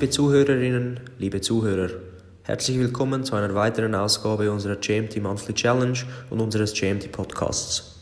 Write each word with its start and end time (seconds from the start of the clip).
Liebe 0.00 0.12
Zuhörerinnen, 0.12 1.00
liebe 1.18 1.42
Zuhörer, 1.42 1.90
herzlich 2.44 2.78
willkommen 2.78 3.22
zu 3.22 3.36
einer 3.36 3.54
weiteren 3.54 3.94
Ausgabe 3.94 4.50
unserer 4.50 4.76
GMT 4.76 5.20
Monthly 5.20 5.52
Challenge 5.52 5.98
und 6.30 6.40
unseres 6.40 6.72
GMT 6.72 7.12
Podcasts. 7.12 7.96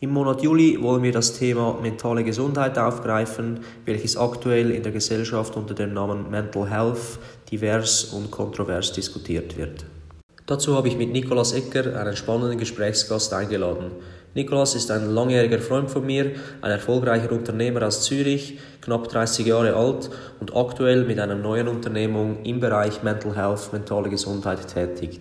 Im 0.00 0.14
Monat 0.14 0.40
Juli 0.40 0.80
wollen 0.80 1.02
wir 1.02 1.12
das 1.12 1.38
Thema 1.38 1.78
mentale 1.82 2.24
Gesundheit 2.24 2.78
aufgreifen, 2.78 3.60
welches 3.84 4.16
aktuell 4.16 4.70
in 4.70 4.82
der 4.82 4.92
Gesellschaft 4.92 5.54
unter 5.58 5.74
dem 5.74 5.92
Namen 5.92 6.30
Mental 6.30 6.70
Health 6.70 7.18
divers 7.50 8.04
und 8.04 8.30
kontrovers 8.30 8.92
diskutiert 8.92 9.58
wird. 9.58 9.84
Dazu 10.46 10.74
habe 10.74 10.88
ich 10.88 10.96
mit 10.96 11.12
Nikolaus 11.12 11.52
Ecker 11.52 12.00
einen 12.00 12.16
spannenden 12.16 12.58
Gesprächsgast 12.58 13.34
eingeladen. 13.34 13.90
Nikolaus 14.36 14.74
ist 14.74 14.90
ein 14.90 15.14
langjähriger 15.14 15.60
Freund 15.60 15.90
von 15.90 16.04
mir, 16.04 16.32
ein 16.60 16.70
erfolgreicher 16.70 17.32
Unternehmer 17.32 17.86
aus 17.86 18.02
Zürich, 18.02 18.58
knapp 18.82 19.08
30 19.08 19.46
Jahre 19.46 19.74
alt 19.74 20.10
und 20.40 20.54
aktuell 20.54 21.04
mit 21.04 21.18
einer 21.18 21.36
neuen 21.36 21.68
Unternehmung 21.68 22.42
im 22.44 22.60
Bereich 22.60 23.02
Mental 23.02 23.34
Health, 23.34 23.72
mentale 23.72 24.10
Gesundheit 24.10 24.68
tätig. 24.68 25.20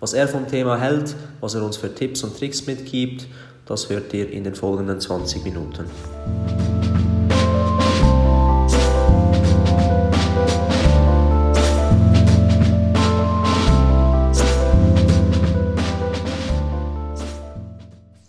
Was 0.00 0.12
er 0.12 0.28
vom 0.28 0.46
Thema 0.46 0.78
hält, 0.78 1.14
was 1.40 1.54
er 1.54 1.64
uns 1.64 1.78
für 1.78 1.94
Tipps 1.94 2.24
und 2.24 2.38
Tricks 2.38 2.66
mitgibt, 2.66 3.26
das 3.64 3.88
hört 3.88 4.12
ihr 4.12 4.30
in 4.30 4.44
den 4.44 4.54
folgenden 4.54 5.00
20 5.00 5.44
Minuten. 5.44 5.86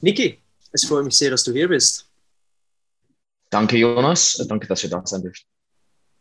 Niki, 0.03 0.37
es 0.73 0.83
freut 0.83 1.05
mich 1.05 1.15
sehr, 1.15 1.31
dass 1.31 1.45
du 1.45 1.53
hier 1.53 1.69
bist. 1.69 2.05
Danke, 3.49 3.77
Jonas. 3.77 4.45
Danke, 4.49 4.67
dass 4.67 4.83
wir 4.83 4.89
da 4.89 5.01
sein 5.05 5.21
dürfen. 5.21 5.45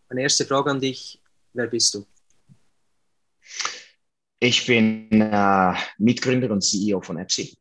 Meine 0.08 0.22
erste 0.22 0.47
Frage 0.47 0.70
an 0.70 0.80
dich: 0.80 1.20
Wer 1.52 1.66
bist 1.66 1.92
du? 1.94 2.06
Ich 4.39 4.64
bin 4.66 5.11
äh, 5.11 5.74
Mitgründer 5.98 6.52
und 6.52 6.62
CEO 6.62 7.00
von 7.00 7.19
Epsi. 7.19 7.58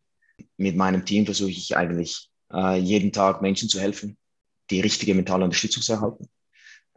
Mit 0.57 0.75
meinem 0.75 1.03
Team 1.03 1.25
versuche 1.25 1.49
ich 1.49 1.75
eigentlich 1.75 2.29
äh, 2.53 2.77
jeden 2.77 3.11
Tag 3.11 3.41
Menschen 3.41 3.67
zu 3.67 3.79
helfen, 3.79 4.15
die 4.69 4.81
richtige 4.81 5.15
mentale 5.15 5.43
Unterstützung 5.43 5.81
zu 5.81 5.93
erhalten. 5.93 6.29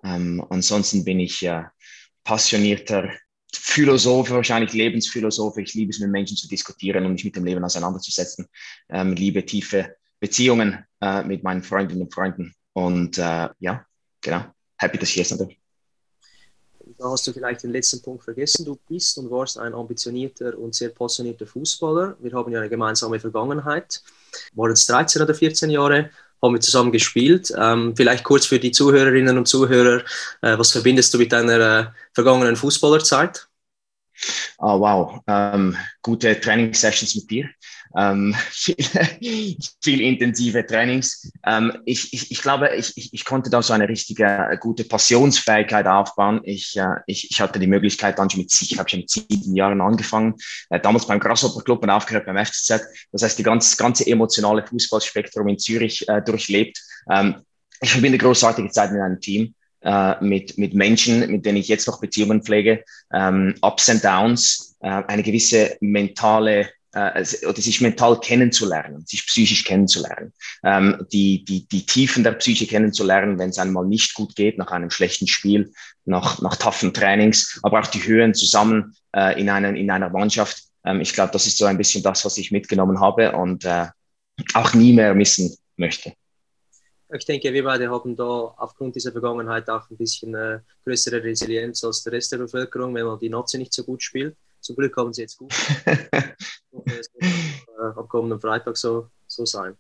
Ähm, 0.03 0.44
ansonsten 0.50 1.03
bin 1.03 1.20
ich 1.20 1.42
äh, 1.47 1.64
passionierter 2.25 3.11
Philosoph, 3.56 4.30
wahrscheinlich 4.30 4.72
Lebensphilosoph. 4.72 5.56
Ich 5.58 5.74
liebe 5.74 5.91
es, 5.91 6.00
mit 6.00 6.10
Menschen 6.10 6.36
zu 6.36 6.48
diskutieren 6.48 7.05
und 7.06 7.12
mich 7.12 7.24
mit 7.24 7.36
dem 7.36 7.44
Leben 7.44 7.64
auseinanderzusetzen. 7.64 8.47
Ähm, 8.88 9.14
liebe 9.14 9.44
tiefe 9.44 9.97
Beziehungen 10.20 10.84
äh, 11.00 11.22
mit 11.22 11.42
meinen 11.42 11.62
Freundinnen 11.62 12.02
und 12.02 12.14
Freunden. 12.14 12.55
Und 12.72 13.19
äh, 13.19 13.48
ja, 13.58 13.86
genau. 14.20 14.44
Happy, 14.77 14.98
dass 14.98 15.08
ich 15.08 15.14
hier 15.14 15.25
sein 15.25 15.38
darf. 15.38 15.50
Da 16.98 17.10
hast 17.10 17.27
du 17.27 17.32
vielleicht 17.32 17.62
den 17.62 17.72
letzten 17.72 18.02
Punkt 18.02 18.25
vergessen. 18.25 18.64
Du 18.64 18.78
bist 18.88 19.19
und 19.19 19.30
warst 19.30 19.58
ein 19.58 19.75
ambitionierter 19.75 20.56
und 20.58 20.75
sehr 20.75 20.91
passionierter 20.91 21.47
Fußballer. 21.47 22.16
Wir 22.20 22.32
haben 22.32 22.52
ja 22.52 22.60
eine 22.60 22.69
gemeinsame 22.69 23.19
Vergangenheit. 23.19 24.02
Waren 24.55 24.72
es 24.72 24.86
13 24.86 25.22
oder 25.22 25.34
14 25.34 25.70
Jahre, 25.70 26.10
haben 26.45 26.55
wir 26.55 26.61
zusammen 26.61 26.92
gespielt. 26.92 27.53
Ähm, 27.59 27.95
vielleicht 27.97 28.25
kurz 28.25 28.47
für 28.47 28.59
die 28.59 28.70
Zuhörerinnen 28.70 29.37
und 29.37 29.48
Zuhörer, 29.48 30.03
äh, 30.42 30.59
was 30.59 30.73
verbindest 30.73 31.12
du 31.14 31.19
mit 31.19 31.33
deiner 31.33 31.81
äh, 31.81 31.87
vergangenen 32.12 32.56
Fußballerzeit? 32.56 33.48
Oh, 34.59 34.81
wow, 34.81 35.20
ähm, 35.27 35.77
gute 36.00 36.39
Trainingssessions 36.41 37.17
mit 37.17 37.31
dir, 37.31 37.50
ähm, 37.97 38.34
viel, 38.50 39.56
viel, 39.83 40.00
intensive 40.00 40.67
Trainings. 40.67 41.31
Ähm, 41.47 41.73
ich, 41.84 42.12
ich, 42.12 42.31
ich 42.31 42.42
glaube, 42.42 42.71
ich, 42.77 43.12
ich, 43.12 43.25
konnte 43.25 43.50
da 43.50 43.62
so 43.62 43.72
eine 43.72 43.88
richtige 43.88 44.25
äh, 44.25 44.56
gute 44.59 44.84
Passionsfähigkeit 44.84 45.87
aufbauen. 45.87 46.41
Ich, 46.44 46.77
äh, 46.77 46.97
ich, 47.06 47.31
ich 47.31 47.41
hatte 47.41 47.59
die 47.59 47.66
Möglichkeit, 47.66 48.19
dann 48.19 48.31
schon 48.31 48.41
mit, 48.41 48.53
ich 48.53 48.78
habe 48.78 48.88
schon 48.88 49.00
mit 49.00 49.10
sieben 49.10 49.55
Jahren 49.55 49.81
angefangen, 49.81 50.34
äh, 50.71 50.81
damals 50.81 51.06
beim 51.06 51.21
Grasshopper 51.21 51.62
Club 51.62 51.82
und 51.82 51.91
aufgehört 51.91 52.27
beim 52.27 52.44
FCZ. 52.44 52.82
Das 53.12 53.22
heißt, 53.22 53.38
die 53.38 53.43
ganz, 53.43 53.77
ganze 53.77 54.06
emotionale 54.06 54.66
Fußballspektrum 54.66 55.49
in 55.49 55.59
Zürich 55.59 56.09
äh, 56.09 56.22
durchlebt. 56.22 56.81
Ähm, 57.11 57.37
ich 57.81 57.93
verbinde 57.93 58.19
großartige 58.19 58.71
Zeit 58.71 58.93
mit 58.93 59.00
einem 59.00 59.21
Team 59.21 59.55
äh, 59.84 60.22
mit, 60.25 60.56
mit 60.59 60.75
Menschen, 60.75 61.31
mit 61.31 61.44
denen 61.44 61.59
ich 61.59 61.69
jetzt 61.69 61.87
noch 61.87 62.00
Beziehungen 62.00 62.43
pflege, 62.43 62.84
ähm, 63.12 63.55
Ups 63.61 63.91
and 63.91 64.03
Downs, 64.03 64.76
äh, 64.81 64.88
eine 64.88 65.22
gewisse 65.22 65.76
mentale 65.81 66.71
äh, 66.94 67.25
oder 67.47 67.60
sich 67.60 67.81
mental 67.81 68.19
kennenzulernen, 68.21 69.05
sich 69.06 69.27
psychisch 69.27 69.65
kennenzulernen, 69.65 70.32
ähm, 70.62 71.06
die, 71.12 71.44
die, 71.44 71.66
die 71.66 71.87
Tiefen 71.87 72.25
der 72.25 72.32
Psyche 72.32 72.66
kennenzulernen, 72.66 73.38
wenn 73.38 73.50
es 73.50 73.59
einmal 73.59 73.87
nicht 73.87 74.15
gut 74.15 74.37
geht, 74.37 74.59
nach 74.59 74.71
einem 74.71 74.91
schlechten 74.91 75.27
Spiel, 75.27 75.72
nach, 76.05 76.41
nach 76.41 76.56
toughen 76.56 76.94
Trainings, 76.94 77.59
aber 77.62 77.81
auch 77.81 77.87
die 77.87 78.06
Höhen 78.06 78.34
zusammen 78.34 78.97
äh, 79.15 79.41
in, 79.41 79.49
einen, 79.49 79.77
in 79.77 79.91
einer 79.91 80.10
Mannschaft. 80.10 80.62
Ähm, 80.84 81.00
ich 81.00 81.12
glaube, 81.12 81.32
das 81.32 81.47
ist 81.47 81.59
so 81.59 81.65
ein 81.66 81.78
bisschen 81.78 82.03
das, 82.03 82.25
was 82.25 82.38
ich 82.38 82.53
mitgenommen 82.53 83.00
habe 83.00 83.32
und 83.32 83.65
äh, 83.65 83.87
auch 84.55 84.75
nie 84.75 84.93
mehr 84.93 85.15
missen 85.15 85.56
möchte 85.76 86.12
ich 87.16 87.25
denke, 87.25 87.53
wir 87.53 87.65
beide 87.65 87.91
haben 87.91 88.16
da 88.16 88.55
aufgrund 88.56 88.97
dieser 88.97 89.12
Vergangenheit 89.12 89.69
auch 89.69 89.88
ein 89.91 89.97
bisschen 89.97 90.34
äh, 90.34 90.61
größere 90.84 91.22
Resilienz 91.22 91.84
als 91.84 92.03
der 92.03 92.12
Rest 92.12 92.32
der 92.32 92.38
Bevölkerung, 92.38 92.94
wenn 92.94 93.06
man 93.06 93.19
die 93.19 93.28
Nazi 93.28 93.59
nicht 93.59 93.72
so 93.72 93.84
gut 93.84 94.03
spielt. 94.03 94.37
Zum 94.64 94.76
Glück 94.76 94.97
haben 94.97 95.12
sie 95.12 95.22
jetzt 95.22 95.36
gut. 95.36 95.52
es 96.86 97.10
wird 97.12 97.22
äh, 97.22 97.98
am 97.98 98.08
kommenden 98.08 98.41
Freitag 98.41 98.78
so, 98.78 99.10
so 99.26 99.44
sein. 99.44 99.76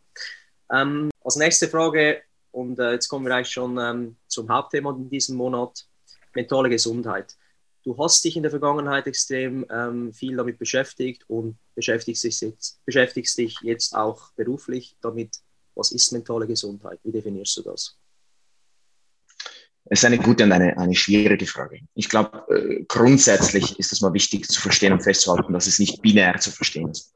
Ähm, 0.70 1.10
als 1.24 1.36
nächste 1.36 1.68
Frage, 1.68 2.22
und 2.50 2.78
äh, 2.78 2.92
jetzt 2.92 3.08
kommen 3.08 3.24
wir 3.24 3.34
eigentlich 3.34 3.50
schon 3.50 3.78
ähm, 3.78 4.16
zum 4.28 4.48
Hauptthema 4.50 4.90
in 4.90 5.08
diesem 5.08 5.36
Monat, 5.36 5.86
mentale 6.34 6.68
Gesundheit. 6.68 7.34
Du 7.82 7.96
hast 7.96 8.22
dich 8.24 8.36
in 8.36 8.42
der 8.42 8.50
Vergangenheit 8.50 9.06
extrem 9.06 9.64
ähm, 9.70 10.12
viel 10.12 10.36
damit 10.36 10.58
beschäftigt 10.58 11.24
und 11.28 11.56
beschäftigst 11.74 12.22
dich, 12.24 12.40
jetzt, 12.42 12.84
beschäftigst 12.84 13.38
dich 13.38 13.58
jetzt 13.62 13.94
auch 13.94 14.32
beruflich 14.32 14.96
damit, 15.00 15.38
was 15.74 15.92
ist 15.92 16.12
mentale 16.12 16.46
Gesundheit? 16.46 17.00
Wie 17.02 17.12
definierst 17.12 17.56
du 17.56 17.62
das? 17.62 17.96
Es 19.86 20.00
ist 20.00 20.04
eine 20.06 20.18
gute 20.18 20.44
und 20.44 20.52
eine, 20.52 20.76
eine 20.78 20.94
schwierige 20.94 21.46
Frage. 21.46 21.80
Ich 21.94 22.08
glaube, 22.08 22.44
äh, 22.48 22.84
grundsätzlich 22.88 23.78
ist 23.78 23.92
es 23.92 24.00
mal 24.00 24.14
wichtig 24.14 24.48
zu 24.48 24.60
verstehen 24.60 24.92
und 24.92 25.02
festzuhalten, 25.02 25.52
dass 25.52 25.66
es 25.66 25.78
nicht 25.78 26.00
binär 26.00 26.38
zu 26.40 26.50
verstehen 26.50 26.88
ist. 26.88 27.12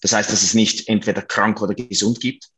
Das 0.00 0.12
heißt, 0.12 0.32
dass 0.32 0.42
es 0.42 0.54
nicht 0.54 0.88
entweder 0.88 1.22
krank 1.22 1.62
oder 1.62 1.74
gesund 1.74 2.20
gibt, 2.20 2.48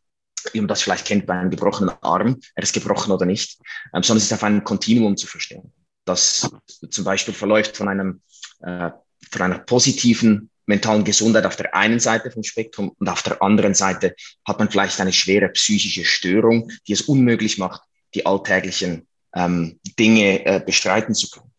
wie 0.52 0.60
man 0.60 0.68
das 0.68 0.82
vielleicht 0.82 1.06
kennt 1.06 1.26
bei 1.26 1.34
einem 1.34 1.50
gebrochenen 1.50 1.94
Arm, 2.00 2.40
er 2.54 2.62
ist 2.62 2.72
gebrochen 2.72 3.12
oder 3.12 3.26
nicht, 3.26 3.58
ähm, 3.94 4.02
sondern 4.02 4.18
es 4.18 4.24
ist 4.24 4.32
auf 4.32 4.42
einem 4.42 4.64
Kontinuum 4.64 5.16
zu 5.16 5.26
verstehen. 5.26 5.72
Das 6.04 6.50
zum 6.90 7.04
Beispiel 7.04 7.34
verläuft 7.34 7.76
von 7.76 7.88
einem, 7.88 8.22
äh, 8.62 8.90
von 9.30 9.42
einer 9.42 9.58
positiven 9.58 10.50
mentalen 10.66 11.04
Gesundheit 11.04 11.44
auf 11.44 11.56
der 11.56 11.74
einen 11.74 12.00
Seite 12.00 12.30
vom 12.30 12.42
Spektrum 12.42 12.94
und 12.98 13.08
auf 13.08 13.22
der 13.22 13.42
anderen 13.42 13.74
Seite 13.74 14.14
hat 14.46 14.58
man 14.58 14.70
vielleicht 14.70 15.00
eine 15.00 15.12
schwere 15.12 15.48
psychische 15.50 16.04
Störung, 16.04 16.70
die 16.86 16.92
es 16.92 17.02
unmöglich 17.02 17.58
macht, 17.58 17.82
die 18.14 18.24
alltäglichen 18.26 19.06
ähm, 19.34 19.78
Dinge 19.98 20.44
äh, 20.44 20.60
bestreiten 20.64 21.14
zu 21.14 21.30
können. 21.30 21.52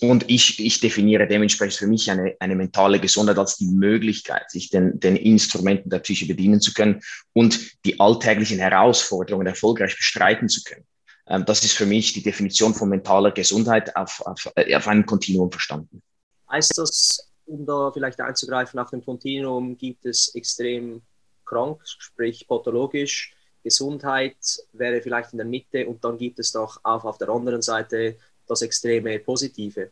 Und 0.00 0.30
ich, 0.30 0.64
ich 0.64 0.80
definiere 0.80 1.26
dementsprechend 1.26 1.78
für 1.78 1.86
mich 1.86 2.10
eine, 2.10 2.34
eine 2.40 2.56
mentale 2.56 3.00
Gesundheit 3.00 3.38
als 3.38 3.56
die 3.56 3.66
Möglichkeit, 3.66 4.50
sich 4.50 4.70
den, 4.70 4.98
den 4.98 5.14
Instrumenten 5.16 5.90
der 5.90 5.98
Psyche 5.98 6.26
bedienen 6.26 6.60
zu 6.62 6.72
können 6.72 7.02
und 7.34 7.84
die 7.84 8.00
alltäglichen 8.00 8.58
Herausforderungen 8.58 9.46
erfolgreich 9.46 9.94
bestreiten 9.94 10.48
zu 10.48 10.62
können. 10.64 10.86
Ähm, 11.26 11.44
das 11.44 11.62
ist 11.64 11.72
für 11.72 11.84
mich 11.84 12.14
die 12.14 12.22
Definition 12.22 12.74
von 12.74 12.88
mentaler 12.88 13.30
Gesundheit 13.30 13.94
auf, 13.94 14.22
auf, 14.24 14.50
äh, 14.56 14.74
auf 14.74 14.88
einem 14.88 15.04
Kontinuum 15.04 15.52
verstanden. 15.52 16.02
Heißt 16.50 16.78
das, 16.78 17.30
um 17.44 17.66
da 17.66 17.90
vielleicht 17.92 18.20
einzugreifen, 18.20 18.80
auf 18.80 18.90
dem 18.90 19.04
Kontinuum 19.04 19.76
gibt 19.76 20.06
es 20.06 20.34
extrem 20.34 21.02
krank, 21.44 21.80
sprich 21.84 22.46
pathologisch. 22.48 23.34
Gesundheit 23.62 24.36
wäre 24.72 25.00
vielleicht 25.00 25.32
in 25.32 25.38
der 25.38 25.46
Mitte 25.46 25.86
und 25.86 26.04
dann 26.04 26.18
gibt 26.18 26.38
es 26.38 26.52
doch 26.52 26.80
auch 26.82 27.04
auf 27.04 27.18
der 27.18 27.28
anderen 27.28 27.62
Seite 27.62 28.16
das 28.46 28.62
extreme 28.62 29.18
Positive. 29.18 29.90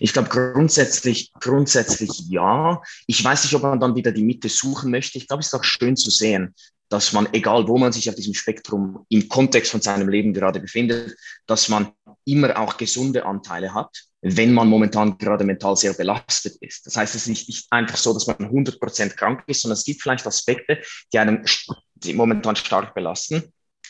Ich 0.00 0.12
glaube 0.12 0.28
grundsätzlich, 0.28 1.32
grundsätzlich 1.40 2.28
ja. 2.28 2.80
Ich 3.06 3.22
weiß 3.22 3.44
nicht, 3.44 3.54
ob 3.54 3.62
man 3.62 3.80
dann 3.80 3.94
wieder 3.94 4.12
die 4.12 4.24
Mitte 4.24 4.48
suchen 4.48 4.90
möchte. 4.90 5.18
Ich 5.18 5.28
glaube, 5.28 5.40
es 5.40 5.48
ist 5.48 5.54
auch 5.54 5.64
schön 5.64 5.96
zu 5.96 6.10
sehen, 6.10 6.54
dass 6.88 7.12
man, 7.12 7.28
egal 7.32 7.66
wo 7.68 7.76
man 7.78 7.92
sich 7.92 8.08
auf 8.08 8.14
diesem 8.14 8.34
Spektrum 8.34 9.04
im 9.08 9.28
Kontext 9.28 9.70
von 9.70 9.82
seinem 9.82 10.08
Leben 10.08 10.32
gerade 10.32 10.60
befindet, 10.60 11.16
dass 11.46 11.68
man 11.68 11.92
immer 12.26 12.58
auch 12.58 12.76
gesunde 12.76 13.24
Anteile 13.24 13.72
hat, 13.72 13.96
wenn 14.20 14.52
man 14.52 14.68
momentan 14.68 15.16
gerade 15.16 15.44
mental 15.44 15.76
sehr 15.76 15.94
belastet 15.94 16.56
ist. 16.60 16.86
Das 16.86 16.96
heißt, 16.96 17.14
es 17.14 17.22
ist 17.22 17.28
nicht, 17.28 17.48
nicht 17.48 17.66
einfach 17.70 17.96
so, 17.96 18.12
dass 18.12 18.26
man 18.26 18.36
100% 18.36 19.14
krank 19.14 19.44
ist, 19.46 19.62
sondern 19.62 19.78
es 19.78 19.84
gibt 19.84 20.02
vielleicht 20.02 20.26
Aspekte, 20.26 20.82
die 21.12 21.18
einem 21.18 21.44
die 21.94 22.12
momentan 22.12 22.56
stark 22.56 22.94
belasten. 22.94 23.42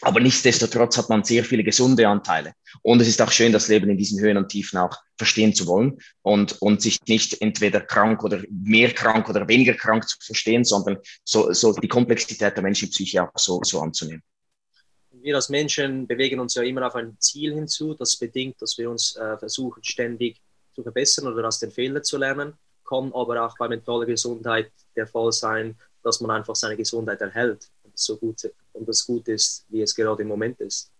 Aber 0.02 0.20
nichtsdestotrotz 0.20 0.98
hat 0.98 1.08
man 1.08 1.24
sehr 1.24 1.42
viele 1.42 1.64
gesunde 1.64 2.06
Anteile. 2.06 2.52
Und 2.82 3.00
es 3.00 3.08
ist 3.08 3.22
auch 3.22 3.32
schön, 3.32 3.52
das 3.52 3.68
Leben 3.68 3.88
in 3.88 3.96
diesen 3.96 4.20
Höhen 4.20 4.36
und 4.36 4.50
Tiefen 4.50 4.78
auch 4.78 4.94
verstehen 5.16 5.54
zu 5.54 5.66
wollen 5.66 5.98
und, 6.20 6.60
und 6.60 6.82
sich 6.82 7.00
nicht 7.06 7.40
entweder 7.40 7.80
krank 7.80 8.22
oder 8.22 8.42
mehr 8.50 8.92
krank 8.92 9.28
oder 9.30 9.48
weniger 9.48 9.72
krank 9.72 10.06
zu 10.06 10.18
verstehen, 10.20 10.64
sondern 10.64 10.98
so, 11.24 11.52
so 11.54 11.72
die 11.72 11.88
Komplexität 11.88 12.56
der 12.56 12.62
Menschenpsyche 12.62 13.22
auch 13.22 13.30
so, 13.36 13.62
so 13.62 13.80
anzunehmen. 13.80 14.22
Wir 15.26 15.34
als 15.34 15.48
Menschen 15.48 16.06
bewegen 16.06 16.38
uns 16.38 16.54
ja 16.54 16.62
immer 16.62 16.86
auf 16.86 16.94
ein 16.94 17.16
Ziel 17.18 17.52
hinzu, 17.52 17.94
das 17.94 18.16
bedingt, 18.16 18.62
dass 18.62 18.78
wir 18.78 18.88
uns 18.88 19.16
äh, 19.16 19.36
versuchen, 19.36 19.82
ständig 19.82 20.40
zu 20.72 20.84
verbessern 20.84 21.26
oder 21.26 21.48
aus 21.48 21.58
den 21.58 21.72
Fehlern 21.72 22.04
zu 22.04 22.16
lernen. 22.16 22.54
Kann 22.88 23.12
aber 23.12 23.44
auch 23.44 23.58
bei 23.58 23.66
mentaler 23.66 24.06
Gesundheit 24.06 24.70
der 24.94 25.08
Fall 25.08 25.32
sein, 25.32 25.76
dass 26.04 26.20
man 26.20 26.30
einfach 26.30 26.54
seine 26.54 26.76
Gesundheit 26.76 27.20
erhält 27.20 27.68
und 27.82 27.98
so 27.98 28.16
gut 28.16 28.48
und 28.72 28.88
das 28.88 29.04
gut 29.04 29.26
ist, 29.26 29.66
wie 29.68 29.82
es 29.82 29.96
gerade 29.96 30.22
im 30.22 30.28
Moment 30.28 30.60
ist. 30.60 30.92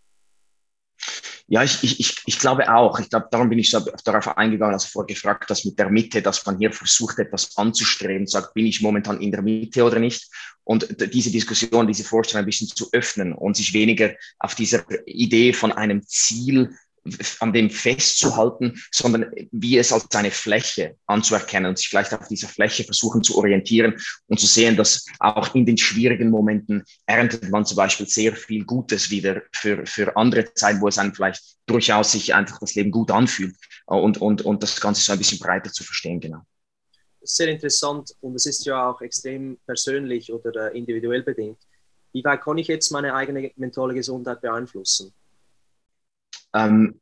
Ja, 1.48 1.62
ich, 1.62 1.82
ich, 1.84 2.16
ich 2.26 2.38
glaube 2.40 2.74
auch. 2.74 2.98
Ich 2.98 3.08
glaube, 3.08 3.28
darum 3.30 3.48
bin 3.48 3.60
ich 3.60 3.70
so 3.70 3.80
darauf 4.04 4.36
eingegangen, 4.36 4.74
als 4.74 4.84
vorgefragt, 4.84 5.48
dass 5.48 5.64
mit 5.64 5.78
der 5.78 5.90
Mitte, 5.90 6.20
dass 6.20 6.44
man 6.44 6.58
hier 6.58 6.72
versucht, 6.72 7.20
etwas 7.20 7.56
anzustreben, 7.56 8.26
sagt, 8.26 8.54
bin 8.54 8.66
ich 8.66 8.80
momentan 8.80 9.20
in 9.20 9.30
der 9.30 9.42
Mitte 9.42 9.84
oder 9.84 10.00
nicht? 10.00 10.28
Und 10.64 10.88
diese 11.14 11.30
Diskussion, 11.30 11.86
diese 11.86 12.02
Vorstellung 12.02 12.42
ein 12.42 12.46
bisschen 12.46 12.66
zu 12.66 12.88
öffnen 12.90 13.32
und 13.32 13.56
sich 13.56 13.72
weniger 13.72 14.14
auf 14.40 14.56
dieser 14.56 14.84
Idee 15.06 15.52
von 15.52 15.70
einem 15.70 16.02
Ziel 16.04 16.74
an 17.40 17.52
dem 17.52 17.70
festzuhalten, 17.70 18.80
sondern 18.90 19.30
wie 19.52 19.78
es 19.78 19.92
als 19.92 20.06
eine 20.14 20.30
Fläche 20.30 20.96
anzuerkennen 21.06 21.70
und 21.70 21.78
sich 21.78 21.88
vielleicht 21.88 22.14
auf 22.14 22.28
dieser 22.28 22.48
Fläche 22.48 22.84
versuchen 22.84 23.22
zu 23.22 23.38
orientieren 23.38 23.96
und 24.28 24.40
zu 24.40 24.46
sehen, 24.46 24.76
dass 24.76 25.06
auch 25.18 25.54
in 25.54 25.66
den 25.66 25.78
schwierigen 25.78 26.30
Momenten 26.30 26.84
erntet 27.06 27.50
man 27.50 27.64
zum 27.66 27.76
Beispiel 27.76 28.06
sehr 28.06 28.34
viel 28.34 28.64
Gutes 28.64 29.10
wieder 29.10 29.42
für, 29.52 29.84
für 29.86 30.16
andere 30.16 30.52
Zeiten, 30.54 30.80
wo 30.80 30.88
es 30.88 30.98
einem 30.98 31.14
vielleicht 31.14 31.42
durchaus 31.66 32.12
sich 32.12 32.34
einfach 32.34 32.58
das 32.58 32.74
Leben 32.74 32.90
gut 32.90 33.10
anfühlt 33.10 33.56
und, 33.86 34.18
und, 34.20 34.42
und 34.42 34.62
das 34.62 34.80
Ganze 34.80 35.02
so 35.02 35.12
ein 35.12 35.18
bisschen 35.18 35.38
breiter 35.38 35.70
zu 35.72 35.84
verstehen, 35.84 36.20
genau. 36.20 36.42
Sehr 37.22 37.48
interessant 37.48 38.12
und 38.20 38.36
es 38.36 38.46
ist 38.46 38.64
ja 38.66 38.88
auch 38.88 39.00
extrem 39.00 39.58
persönlich 39.66 40.32
oder 40.32 40.72
äh, 40.72 40.78
individuell 40.78 41.22
bedingt. 41.22 41.58
Wie 42.12 42.22
weit 42.22 42.40
kann 42.40 42.56
ich 42.56 42.68
jetzt 42.68 42.90
meine 42.92 43.14
eigene 43.14 43.50
mentale 43.56 43.94
Gesundheit 43.94 44.40
beeinflussen? 44.40 45.12
Ähm, 46.56 47.00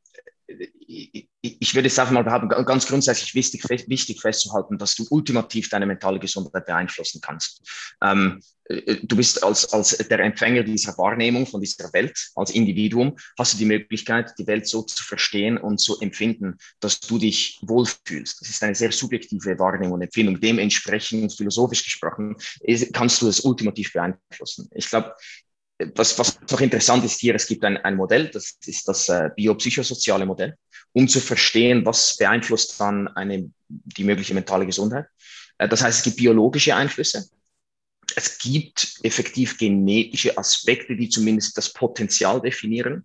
ich 1.41 1.75
würde 1.75 1.89
es 1.89 1.99
einfach 1.99 2.13
mal 2.13 2.25
behaupten, 2.25 2.49
ganz 2.65 2.87
grundsätzlich 2.87 3.35
wichtig, 3.35 3.65
wichtig 3.69 4.21
festzuhalten, 4.21 4.79
dass 4.79 4.95
du 4.95 5.07
ultimativ 5.11 5.69
deine 5.69 5.87
mentale 5.87 6.19
Gesundheit 6.19 6.67
beeinflussen 6.67 7.21
kannst. 7.23 7.67
Ähm, 8.03 8.41
äh, 8.65 8.97
du 9.03 9.17
bist 9.17 9.43
als, 9.43 9.73
als 9.73 9.97
der 9.97 10.21
Empfänger 10.21 10.63
dieser 10.63 10.97
Wahrnehmung 10.99 11.47
von 11.47 11.61
dieser 11.61 11.93
Welt, 11.93 12.31
als 12.35 12.51
Individuum, 12.51 13.17
hast 13.39 13.55
du 13.55 13.59
die 13.59 13.65
Möglichkeit, 13.67 14.33
die 14.39 14.47
Welt 14.47 14.67
so 14.67 14.83
zu 14.83 15.03
verstehen 15.03 15.59
und 15.59 15.79
zu 15.79 16.01
empfinden, 16.01 16.57
dass 16.81 17.01
du 17.01 17.19
dich 17.19 17.59
wohlfühlst. 17.63 18.41
Das 18.41 18.49
ist 18.49 18.63
eine 18.63 18.75
sehr 18.75 18.93
subjektive 18.93 19.59
Wahrnehmung 19.59 19.95
und 19.95 20.03
Empfindung. 20.03 20.41
Dementsprechend, 20.41 21.33
philosophisch 21.35 21.85
gesprochen, 21.85 22.37
kannst 22.93 23.23
du 23.23 23.29
es 23.29 23.41
ultimativ 23.41 23.93
beeinflussen. 23.93 24.69
Ich 24.75 24.89
glaube, 24.89 25.15
was, 25.95 26.19
was 26.19 26.39
noch 26.51 26.61
interessant 26.61 27.05
ist 27.05 27.21
hier, 27.21 27.35
es 27.35 27.47
gibt 27.47 27.65
ein, 27.65 27.77
ein 27.79 27.97
Modell, 27.97 28.29
das 28.29 28.59
ist 28.65 28.89
das 28.89 29.09
äh, 29.09 29.31
biopsychosoziale 29.35 30.27
Modell, 30.27 30.57
um 30.93 31.09
zu 31.09 31.21
verstehen, 31.21 31.85
was 31.85 32.17
beeinflusst 32.17 32.81
dann 32.81 33.09
eine, 33.09 33.51
die 33.69 34.05
mögliche 34.05 34.35
mentale 34.35 34.67
Gesundheit. 34.67 35.07
Äh, 35.59 35.69
das 35.69 35.83
heißt, 35.83 35.99
es 35.99 36.05
gibt 36.05 36.17
biologische 36.17 36.75
Einflüsse. 36.75 37.29
Es 38.17 38.39
gibt 38.39 38.99
effektiv 39.03 39.59
genetische 39.59 40.37
Aspekte, 40.39 40.95
die 40.95 41.09
zumindest 41.09 41.57
das 41.57 41.73
Potenzial 41.73 42.41
definieren, 42.41 43.05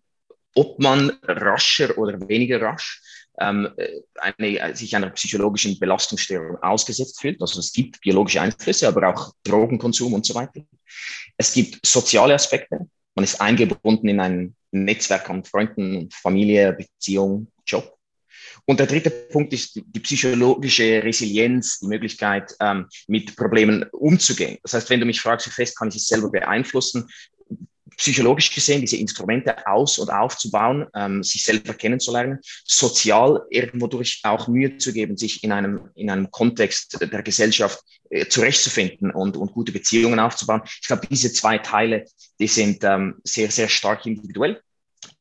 ob 0.56 0.80
man 0.80 1.12
rascher 1.24 1.98
oder 1.98 2.28
weniger 2.28 2.62
rasch 2.62 3.02
ähm, 3.40 3.70
eine, 4.16 4.76
sich 4.76 4.96
einer 4.96 5.10
psychologischen 5.12 5.80
Belastungsstörung 5.80 6.58
ausgesetzt 6.58 7.22
fühlt. 7.22 7.42
Also 7.42 7.60
es 7.60 7.72
gibt 7.72 8.02
biologische 8.02 8.42
Einflüsse, 8.42 8.88
aber 8.88 9.10
auch 9.10 9.34
Drogenkonsum 9.44 10.14
und 10.14 10.26
so 10.26 10.36
weiter. 10.36 10.62
Es 11.38 11.54
gibt 11.54 11.86
soziale 11.86 12.34
Aspekte. 12.34 12.88
Man 13.16 13.24
ist 13.24 13.42
eingebunden 13.42 14.08
in 14.08 14.20
ein 14.20 14.56
Netzwerk 14.72 15.30
an 15.30 15.44
Freunden, 15.44 16.10
Familie, 16.12 16.74
Beziehung, 16.74 17.48
Job. 17.66 17.96
Und 18.66 18.80
der 18.80 18.88
dritte 18.88 19.10
Punkt 19.10 19.52
ist 19.54 19.76
die 19.76 20.00
psychologische 20.00 21.04
Resilienz, 21.04 21.80
die 21.80 21.88
Möglichkeit, 21.88 22.54
ähm, 22.60 22.88
mit 23.08 23.36
Problemen 23.36 23.84
umzugehen. 23.92 24.58
Das 24.64 24.74
heißt, 24.74 24.90
wenn 24.90 25.00
du 25.00 25.06
mich 25.06 25.22
fragst, 25.22 25.48
wie 25.48 25.52
fest 25.52 25.78
kann 25.78 25.90
ich 25.90 25.96
es 25.96 26.08
selber 26.08 26.30
beeinflussen, 26.30 27.10
psychologisch 28.00 28.54
gesehen, 28.54 28.82
diese 28.82 28.96
Instrumente 28.96 29.68
aus- 29.68 30.00
und 30.00 30.10
aufzubauen, 30.10 30.88
ähm, 30.96 31.22
sich 31.22 31.44
selber 31.44 31.74
kennenzulernen, 31.74 32.40
sozial 32.64 33.46
irgendwo 33.50 33.88
durch 33.88 34.22
auch 34.24 34.48
Mühe 34.48 34.78
zu 34.78 34.94
geben, 34.94 35.18
sich 35.18 35.44
in 35.44 35.52
einem, 35.52 35.90
in 35.96 36.10
einem 36.10 36.32
Kontext 36.32 36.98
der 37.00 37.22
Gesellschaft 37.22 37.84
äh, 38.10 38.26
zurechtzufinden 38.28 39.12
und, 39.12 39.36
und 39.36 39.52
gute 39.52 39.74
Beziehungen 39.74 40.20
aufzubauen. 40.20 40.62
Ich 40.66 40.88
glaube, 40.88 41.08
diese 41.08 41.32
zwei 41.34 41.58
Teile, 41.58 42.06
die 42.40 42.48
sind 42.48 42.84
ähm, 42.86 43.16
sehr, 43.24 43.52
sehr 43.52 43.68
stark 43.68 44.06
individuell. 44.06 44.62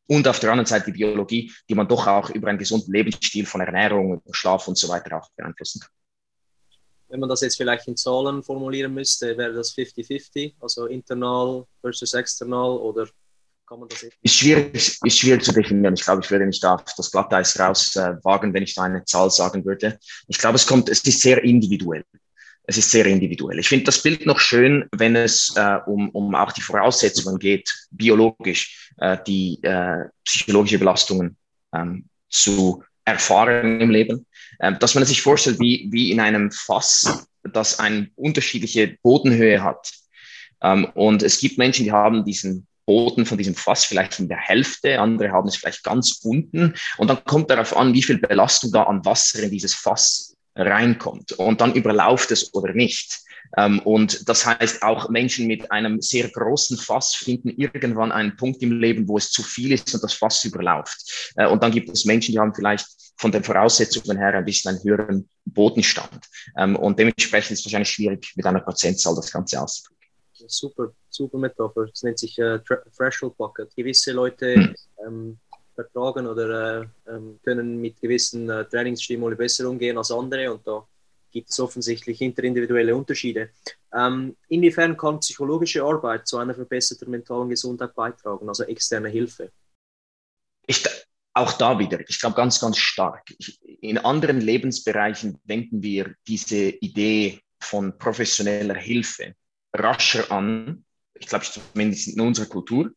Und 0.07 0.27
auf 0.27 0.39
der 0.39 0.51
anderen 0.53 0.67
Seite 0.67 0.87
die 0.87 0.99
Biologie, 0.99 1.53
die 1.69 1.75
man 1.75 1.89
doch 1.89 2.07
auch 2.07 2.31
über 2.31 2.49
einen 2.49 2.59
gesunden 2.59 2.95
Lebensstil 2.95 3.45
von 3.45 3.61
Ernährung, 3.61 4.23
Schlaf 4.31 4.67
und 4.69 4.79
so 4.79 4.89
weiter 4.89 5.19
auch 5.19 5.29
beeinflussen 5.37 5.81
kann 5.81 5.91
wenn 7.09 7.21
man 7.21 7.29
das 7.29 7.41
jetzt 7.41 7.57
vielleicht 7.57 7.89
in 7.89 7.97
Zahlen 7.97 8.43
formulieren 8.43 8.93
müsste, 8.93 9.37
wäre 9.37 9.55
das 9.55 9.75
50-50, 9.75 10.55
also 10.61 10.87
internal 10.87 11.65
versus 11.81 12.15
external 12.15 12.77
oder 12.79 13.09
kann 13.67 13.81
man 13.81 13.89
das? 13.89 14.03
Ist 14.23 14.35
schwierig, 14.35 14.99
ist 15.03 15.19
schwierig 15.19 15.43
zu 15.43 15.53
definieren. 15.53 15.95
Ich 15.95 16.05
glaube, 16.05 16.23
ich 16.25 16.31
würde 16.31 16.47
nicht 16.47 16.65
auf 16.65 16.83
das 16.97 17.11
Glatteis 17.11 17.59
raus 17.59 17.97
äh, 17.97 18.15
wenn 18.25 18.63
ich 18.63 18.75
da 18.75 18.85
eine 18.85 19.05
Zahl 19.05 19.31
sagen 19.31 19.65
würde. 19.65 19.99
Ich 20.27 20.39
glaube, 20.39 20.57
es 20.57 20.67
kommt, 20.67 20.89
es 20.89 21.01
ist 21.05 21.21
sehr 21.21 21.43
individuell. 21.45 22.05
Es 22.65 22.77
ist 22.77 22.91
sehr 22.91 23.07
individuell. 23.07 23.59
Ich 23.59 23.69
finde 23.69 23.87
das 23.87 24.03
Bild 24.03 24.27
noch 24.27 24.39
schön, 24.39 24.87
wenn 24.93 25.17
es 25.17 25.55
äh, 25.57 25.79
um, 25.87 26.11
um 26.11 26.35
auch 26.35 26.53
die 26.53 26.61
Voraussetzungen 26.61 27.39
geht, 27.39 27.71
biologisch 27.91 28.91
äh, 28.99 29.17
die 29.27 29.59
äh, 29.63 30.05
psychologische 30.25 30.79
Belastungen 30.79 31.37
ähm, 31.75 32.09
zu 32.29 32.83
erfahren 33.05 33.81
im 33.81 33.91
Leben, 33.91 34.27
dass 34.59 34.95
man 34.95 35.05
sich 35.05 35.23
vorstellt, 35.23 35.61
wie, 35.61 35.89
wie 35.91 36.11
in 36.11 36.21
einem 36.21 36.51
Fass, 36.51 37.27
das 37.45 37.79
eine 37.79 38.11
unterschiedliche 38.17 38.99
Bodenhöhe 39.03 39.63
hat. 39.63 39.91
Ähm, 40.63 40.87
und 40.95 41.23
es 41.23 41.41
gibt 41.41 41.59
Menschen, 41.59 41.85
die 41.85 41.93
haben 41.93 42.25
diesen 42.25 42.67
Boden 42.85 43.27
von 43.27 43.37
diesem 43.37 43.55
Fass 43.55 43.85
vielleicht 43.85 44.19
in 44.19 44.29
der 44.29 44.39
Hälfte, 44.39 44.99
andere 44.99 45.31
haben 45.31 45.47
es 45.47 45.57
vielleicht 45.57 45.85
ganz 45.85 46.21
unten. 46.23 46.75
Und 46.97 47.09
dann 47.09 47.23
kommt 47.25 47.51
darauf 47.51 47.77
an, 47.77 47.93
wie 47.93 48.03
viel 48.03 48.19
Belastung 48.19 48.73
da 48.73 48.85
an 48.85 49.05
Wasser 49.05 49.43
in 49.43 49.51
dieses 49.51 49.75
Fass 49.75 50.35
reinkommt. 50.57 51.33
Und 51.33 51.61
dann 51.61 51.75
überlauft 51.75 52.31
es 52.31 52.53
oder 52.55 52.73
nicht. 52.73 53.19
Ähm, 53.57 53.81
und 53.81 54.29
das 54.29 54.45
heißt, 54.45 54.83
auch 54.83 55.09
Menschen 55.09 55.47
mit 55.47 55.71
einem 55.71 56.01
sehr 56.01 56.29
großen 56.29 56.77
Fass 56.77 57.15
finden 57.15 57.49
irgendwann 57.49 58.13
einen 58.13 58.37
Punkt 58.37 58.63
im 58.63 58.79
Leben, 58.79 59.09
wo 59.09 59.17
es 59.17 59.31
zu 59.31 59.43
viel 59.43 59.73
ist 59.73 59.95
und 59.95 60.03
das 60.03 60.15
Fass 60.15 60.45
überlauft. 60.45 61.33
Äh, 61.37 61.47
und 61.47 61.63
dann 61.63 61.73
gibt 61.73 61.89
es 61.89 62.05
Menschen, 62.05 62.33
die 62.33 62.39
haben 62.39 62.55
vielleicht 62.55 62.87
von 63.17 63.33
den 63.33 63.43
Voraussetzungen 63.43 64.17
her 64.17 64.35
ein 64.35 64.45
bisschen 64.45 64.71
einen 64.71 64.85
höheren 64.85 65.29
Bodenstand. 65.45 66.27
Ähm, 66.57 66.77
und 66.77 66.99
dementsprechend 66.99 67.53
ist 67.53 67.61
es 67.61 67.67
wahrscheinlich 67.67 67.91
schwierig, 67.91 68.33
mit 68.37 68.47
einer 68.47 68.61
Prozentzahl 68.61 69.15
das 69.17 69.33
Ganze 69.33 69.61
auszudrücken. 69.61 69.99
Super, 70.47 70.93
super 71.11 71.39
Metapher. 71.39 71.87
Das 71.87 72.03
nennt 72.03 72.19
sich 72.19 72.39
äh, 72.39 72.61
Threshold 72.97 73.37
Bucket. 73.37 73.75
Gewisse 73.75 74.13
Leute 74.13 74.55
hm. 74.55 74.75
ähm, 75.05 75.39
vertragen 75.75 76.27
oder 76.27 76.83
äh, 76.83 76.87
ähm, 77.09 77.39
können 77.45 77.81
mit 77.81 78.01
gewissen 78.01 78.49
äh, 78.51 78.65
Trainingsstimuli 78.65 79.37
besser 79.37 79.69
umgehen 79.69 79.97
als 79.97 80.11
andere 80.11 80.53
und 80.53 80.67
da 80.67 80.85
gibt 81.39 81.51
es 81.51 81.61
offensichtlich 81.61 82.21
interindividuelle 82.21 82.97
Unterschiede. 82.97 83.51
Ähm, 83.95 84.37
inwiefern 84.49 84.97
kann 84.97 85.21
psychologische 85.21 85.85
Arbeit 85.85 86.27
zu 86.27 86.37
einer 86.39 86.53
verbesserten 86.53 87.09
mentalen 87.11 87.49
Gesundheit 87.49 87.95
beitragen, 87.95 88.49
also 88.49 88.65
externe 88.65 89.09
Hilfe? 89.09 89.53
Ich, 90.67 90.85
auch 91.35 91.53
da 91.53 91.79
wieder, 91.79 92.01
ich 92.09 92.19
glaube 92.19 92.35
ganz, 92.35 92.61
ganz 92.61 92.77
stark. 92.77 93.23
Ich, 93.39 93.61
in 93.63 93.99
anderen 93.99 94.41
Lebensbereichen 94.41 95.39
wenden 95.45 95.81
wir 95.81 96.17
diese 96.27 96.71
Idee 96.71 97.41
von 97.61 97.97
professioneller 97.97 98.75
Hilfe 98.75 99.37
rascher 99.73 100.33
an, 100.33 100.85
ich 101.15 101.29
glaube 101.29 101.45
zumindest 101.45 102.09
in 102.09 102.21
unserer 102.21 102.47
Kultur, 102.47 102.91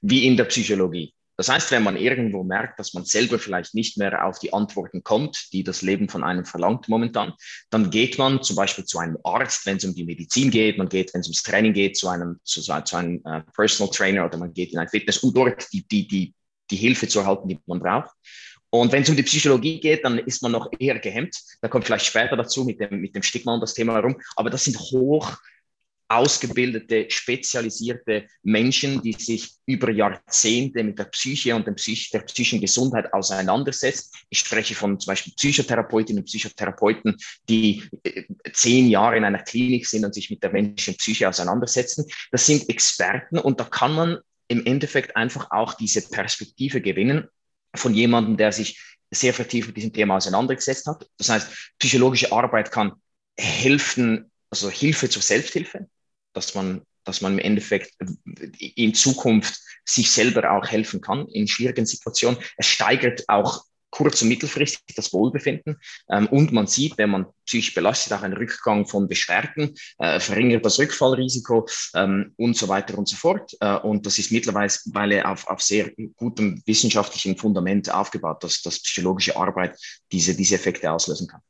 wie 0.00 0.28
in 0.28 0.36
der 0.36 0.44
Psychologie. 0.44 1.12
Das 1.42 1.48
heißt, 1.48 1.72
wenn 1.72 1.82
man 1.82 1.96
irgendwo 1.96 2.44
merkt, 2.44 2.78
dass 2.78 2.94
man 2.94 3.04
selber 3.04 3.36
vielleicht 3.36 3.74
nicht 3.74 3.98
mehr 3.98 4.24
auf 4.24 4.38
die 4.38 4.52
Antworten 4.52 5.02
kommt, 5.02 5.52
die 5.52 5.64
das 5.64 5.82
Leben 5.82 6.08
von 6.08 6.22
einem 6.22 6.44
verlangt 6.44 6.88
momentan, 6.88 7.32
dann 7.68 7.90
geht 7.90 8.16
man 8.16 8.44
zum 8.44 8.54
Beispiel 8.54 8.84
zu 8.84 9.00
einem 9.00 9.18
Arzt, 9.24 9.66
wenn 9.66 9.78
es 9.78 9.84
um 9.84 9.92
die 9.92 10.04
Medizin 10.04 10.52
geht, 10.52 10.78
man 10.78 10.88
geht, 10.88 11.12
wenn 11.12 11.22
es 11.22 11.26
ums 11.26 11.42
Training 11.42 11.72
geht, 11.72 11.96
zu 11.96 12.06
einem, 12.06 12.38
zu, 12.44 12.60
zu 12.60 12.96
einem 12.96 13.20
äh, 13.24 13.40
Personal 13.56 13.92
Trainer 13.92 14.24
oder 14.24 14.38
man 14.38 14.54
geht 14.54 14.72
in 14.72 14.78
ein 14.78 14.86
Fitness, 14.86 15.18
um 15.18 15.34
dort 15.34 15.66
die, 15.72 15.84
die, 15.88 16.06
die, 16.06 16.32
die 16.70 16.76
Hilfe 16.76 17.08
zu 17.08 17.18
erhalten, 17.18 17.48
die 17.48 17.58
man 17.66 17.80
braucht. 17.80 18.10
Und 18.70 18.92
wenn 18.92 19.02
es 19.02 19.10
um 19.10 19.16
die 19.16 19.24
Psychologie 19.24 19.80
geht, 19.80 20.04
dann 20.04 20.18
ist 20.18 20.44
man 20.44 20.52
noch 20.52 20.70
eher 20.78 21.00
gehemmt. 21.00 21.36
Da 21.60 21.66
kommt 21.66 21.86
vielleicht 21.86 22.06
später 22.06 22.36
dazu 22.36 22.64
mit 22.64 22.78
dem, 22.78 23.00
mit 23.00 23.16
dem 23.16 23.24
Stigma 23.24 23.52
und 23.52 23.62
das 23.62 23.74
Thema 23.74 23.94
herum. 23.94 24.16
Aber 24.36 24.48
das 24.48 24.62
sind 24.62 24.78
hoch 24.78 25.36
ausgebildete, 26.12 27.06
spezialisierte 27.08 28.26
Menschen, 28.42 29.02
die 29.02 29.12
sich 29.12 29.54
über 29.66 29.90
Jahrzehnte 29.90 30.84
mit 30.84 30.98
der 30.98 31.04
Psyche 31.04 31.54
und 31.54 31.66
der, 31.66 31.72
Psych 31.72 32.10
der 32.10 32.20
psychischen 32.20 32.60
Gesundheit 32.60 33.12
auseinandersetzen. 33.12 34.10
Ich 34.28 34.40
spreche 34.40 34.74
von 34.74 35.00
zum 35.00 35.10
Beispiel 35.10 35.32
Psychotherapeutinnen 35.34 36.22
und 36.22 36.26
Psychotherapeuten, 36.26 37.16
die 37.48 37.82
äh, 38.04 38.24
zehn 38.52 38.88
Jahre 38.88 39.16
in 39.16 39.24
einer 39.24 39.42
Klinik 39.42 39.86
sind 39.86 40.04
und 40.04 40.14
sich 40.14 40.30
mit 40.30 40.42
der 40.42 40.52
menschlichen 40.52 40.96
Psyche 40.96 41.28
auseinandersetzen. 41.28 42.04
Das 42.30 42.46
sind 42.46 42.68
Experten 42.68 43.38
und 43.38 43.60
da 43.60 43.64
kann 43.64 43.94
man 43.94 44.18
im 44.48 44.66
Endeffekt 44.66 45.16
einfach 45.16 45.50
auch 45.50 45.74
diese 45.74 46.02
Perspektive 46.08 46.80
gewinnen 46.80 47.28
von 47.74 47.94
jemandem, 47.94 48.36
der 48.36 48.52
sich 48.52 48.78
sehr 49.10 49.34
vertieft 49.34 49.68
mit 49.68 49.76
diesem 49.76 49.92
Thema 49.92 50.16
auseinandergesetzt 50.16 50.86
hat. 50.86 51.08
Das 51.18 51.28
heißt, 51.28 51.48
psychologische 51.78 52.32
Arbeit 52.32 52.70
kann 52.70 52.92
helfen, 53.38 54.30
also 54.50 54.70
Hilfe 54.70 55.08
zur 55.08 55.22
Selbsthilfe, 55.22 55.88
dass 56.32 56.54
man, 56.54 56.82
dass 57.04 57.20
man 57.20 57.32
im 57.34 57.38
Endeffekt 57.38 57.92
in 58.60 58.94
Zukunft 58.94 59.60
sich 59.84 60.10
selber 60.10 60.52
auch 60.52 60.66
helfen 60.66 61.00
kann 61.00 61.26
in 61.28 61.48
schwierigen 61.48 61.86
Situationen. 61.86 62.38
Es 62.56 62.66
steigert 62.66 63.28
auch 63.28 63.64
kurz- 63.92 64.22
und 64.22 64.28
mittelfristig 64.28 64.96
das 64.96 65.12
Wohlbefinden. 65.12 65.78
Ähm, 66.10 66.26
und 66.28 66.50
man 66.50 66.66
sieht, 66.66 66.98
wenn 66.98 67.10
man 67.10 67.26
psychisch 67.46 67.74
belastet, 67.74 68.12
auch 68.14 68.22
einen 68.22 68.36
Rückgang 68.36 68.86
von 68.86 69.06
Beschwerden, 69.06 69.74
äh, 69.98 70.18
verringert 70.18 70.64
das 70.64 70.78
Rückfallrisiko 70.78 71.68
ähm, 71.94 72.32
und 72.36 72.56
so 72.56 72.66
weiter 72.68 72.98
und 72.98 73.06
so 73.06 73.16
fort. 73.16 73.52
Äh, 73.60 73.76
und 73.76 74.04
das 74.06 74.18
ist 74.18 74.32
mittlerweile 74.32 75.26
auf, 75.26 75.46
auf 75.46 75.60
sehr 75.60 75.92
gutem 76.16 76.62
wissenschaftlichen 76.66 77.36
Fundament 77.36 77.92
aufgebaut, 77.92 78.42
dass, 78.42 78.62
dass 78.62 78.82
psychologische 78.82 79.36
Arbeit 79.36 79.78
diese, 80.10 80.34
diese 80.34 80.56
Effekte 80.56 80.90
auslösen 80.90 81.28
kann. 81.28 81.40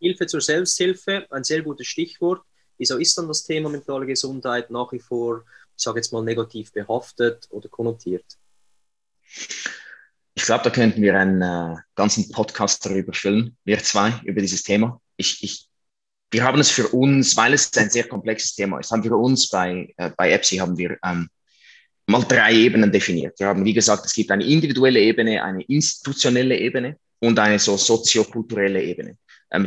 Hilfe 0.00 0.26
zur 0.26 0.40
Selbsthilfe, 0.40 1.26
ein 1.30 1.42
sehr 1.42 1.62
gutes 1.62 1.88
Stichwort. 1.88 2.40
Wieso 2.78 2.96
ist 2.96 3.18
dann 3.18 3.26
das 3.26 3.44
Thema 3.44 3.68
mentale 3.68 4.06
Gesundheit 4.06 4.70
nach 4.70 4.92
wie 4.92 5.00
vor, 5.00 5.42
ich 5.76 5.82
sage 5.82 5.98
jetzt 5.98 6.12
mal, 6.12 6.22
negativ 6.22 6.72
behaftet 6.72 7.46
oder 7.50 7.68
konnotiert? 7.68 8.24
Ich 10.34 10.44
glaube, 10.44 10.64
da 10.64 10.70
könnten 10.70 11.02
wir 11.02 11.18
einen 11.18 11.42
äh, 11.42 11.76
ganzen 11.96 12.30
Podcast 12.30 12.86
darüber 12.86 13.12
füllen, 13.12 13.56
wir 13.64 13.80
zwei, 13.80 14.20
über 14.24 14.40
dieses 14.40 14.62
Thema. 14.62 15.00
Ich, 15.16 15.42
ich, 15.42 15.68
wir 16.30 16.44
haben 16.44 16.60
es 16.60 16.70
für 16.70 16.86
uns, 16.88 17.36
weil 17.36 17.52
es 17.52 17.76
ein 17.76 17.90
sehr 17.90 18.06
komplexes 18.06 18.54
Thema 18.54 18.78
ist, 18.78 18.92
haben 18.92 19.02
wir 19.02 19.16
uns 19.16 19.48
bei, 19.48 19.92
äh, 19.96 20.10
bei 20.16 20.30
EPSI 20.30 20.58
haben 20.58 20.78
wir 20.78 20.96
ähm, 21.04 21.28
mal 22.06 22.22
drei 22.22 22.54
Ebenen 22.54 22.92
definiert. 22.92 23.38
Wir 23.40 23.48
haben, 23.48 23.64
wie 23.64 23.74
gesagt, 23.74 24.06
es 24.06 24.14
gibt 24.14 24.30
eine 24.30 24.44
individuelle 24.44 25.00
Ebene, 25.00 25.42
eine 25.42 25.64
institutionelle 25.64 26.56
Ebene 26.56 26.96
und 27.18 27.36
eine 27.40 27.58
so 27.58 27.76
soziokulturelle 27.76 28.80
Ebene 28.80 29.18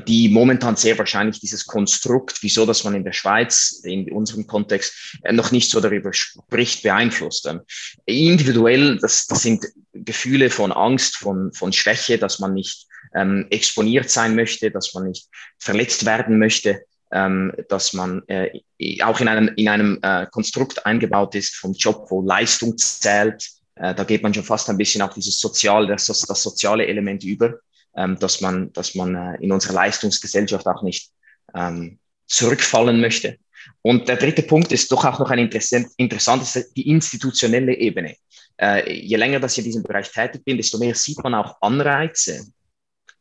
die 0.08 0.30
momentan 0.30 0.76
sehr 0.76 0.98
wahrscheinlich 0.98 1.40
dieses 1.40 1.66
Konstrukt, 1.66 2.38
wieso 2.42 2.66
dass 2.66 2.84
man 2.84 2.94
in 2.94 3.04
der 3.04 3.14
Schweiz, 3.14 3.82
in 3.84 4.12
unserem 4.12 4.46
Kontext, 4.46 5.18
äh, 5.24 5.34
noch 5.34 5.52
nicht 5.52 5.72
so 5.72 5.80
darüber 5.80 6.14
spricht, 6.14 6.84
beeinflusst. 6.84 7.48
Ähm, 7.48 7.62
individuell, 8.06 9.00
das, 9.00 9.26
das 9.28 9.42
sind 9.42 9.66
Gefühle 9.94 10.50
von 10.50 10.72
Angst, 10.72 11.18
von, 11.18 11.52
von 11.54 11.74
Schwäche, 11.74 12.20
dass 12.20 12.40
man 12.40 12.54
nicht 12.54 12.86
ähm, 13.16 13.48
exponiert 13.50 14.10
sein 14.10 14.36
möchte, 14.36 14.70
dass 14.70 14.94
man 14.94 15.08
nicht 15.08 15.28
verletzt 15.58 16.06
werden 16.06 16.38
möchte, 16.38 16.84
ähm, 17.12 17.52
dass 17.68 17.94
man 17.94 18.22
äh, 18.28 18.62
auch 19.02 19.20
in 19.20 19.28
einem, 19.28 19.52
in 19.56 19.68
einem 19.68 20.00
äh, 20.04 20.28
Konstrukt 20.28 20.86
eingebaut 20.86 21.34
ist 21.34 21.56
vom 21.56 21.74
Job, 21.74 22.06
wo 22.10 22.22
Leistung 22.22 22.78
zählt. 22.78 23.50
Äh, 23.76 23.96
da 23.96 24.04
geht 24.04 24.22
man 24.22 24.34
schon 24.34 24.44
fast 24.44 24.70
ein 24.70 24.78
bisschen 24.78 25.02
auf 25.02 25.16
dieses 25.16 25.40
soziale, 25.40 25.88
das, 25.88 26.06
das 26.06 26.44
soziale 26.44 26.86
Element 26.86 27.24
über 27.24 27.56
ähm, 27.96 28.18
dass 28.20 28.42
man, 28.42 28.72
dass 28.74 28.96
man 28.96 29.16
äh, 29.16 29.38
in 29.42 29.52
unserer 29.52 29.74
Leistungsgesellschaft 29.74 30.66
auch 30.68 30.84
nicht 30.84 31.12
ähm, 31.54 32.00
zurückfallen 32.28 33.02
möchte. 33.02 33.38
Und 33.82 34.08
der 34.08 34.18
dritte 34.18 34.44
Punkt 34.44 34.72
ist 34.72 34.92
doch 34.92 35.06
auch 35.06 35.20
noch 35.20 35.30
ein 35.30 35.40
interessant, 35.40 35.88
interessantes, 35.98 36.72
die 36.74 36.90
institutionelle 36.90 37.76
Ebene. 37.76 38.16
Äh, 38.58 38.94
je 38.94 39.18
länger 39.18 39.40
dass 39.40 39.54
ich 39.54 39.60
in 39.60 39.66
diesem 39.66 39.84
Bereich 39.84 40.12
tätig 40.12 40.44
bin, 40.46 40.58
desto 40.58 40.78
mehr 40.78 40.96
sieht 40.96 41.22
man 41.24 41.34
auch 41.34 41.62
Anreize 41.62 42.46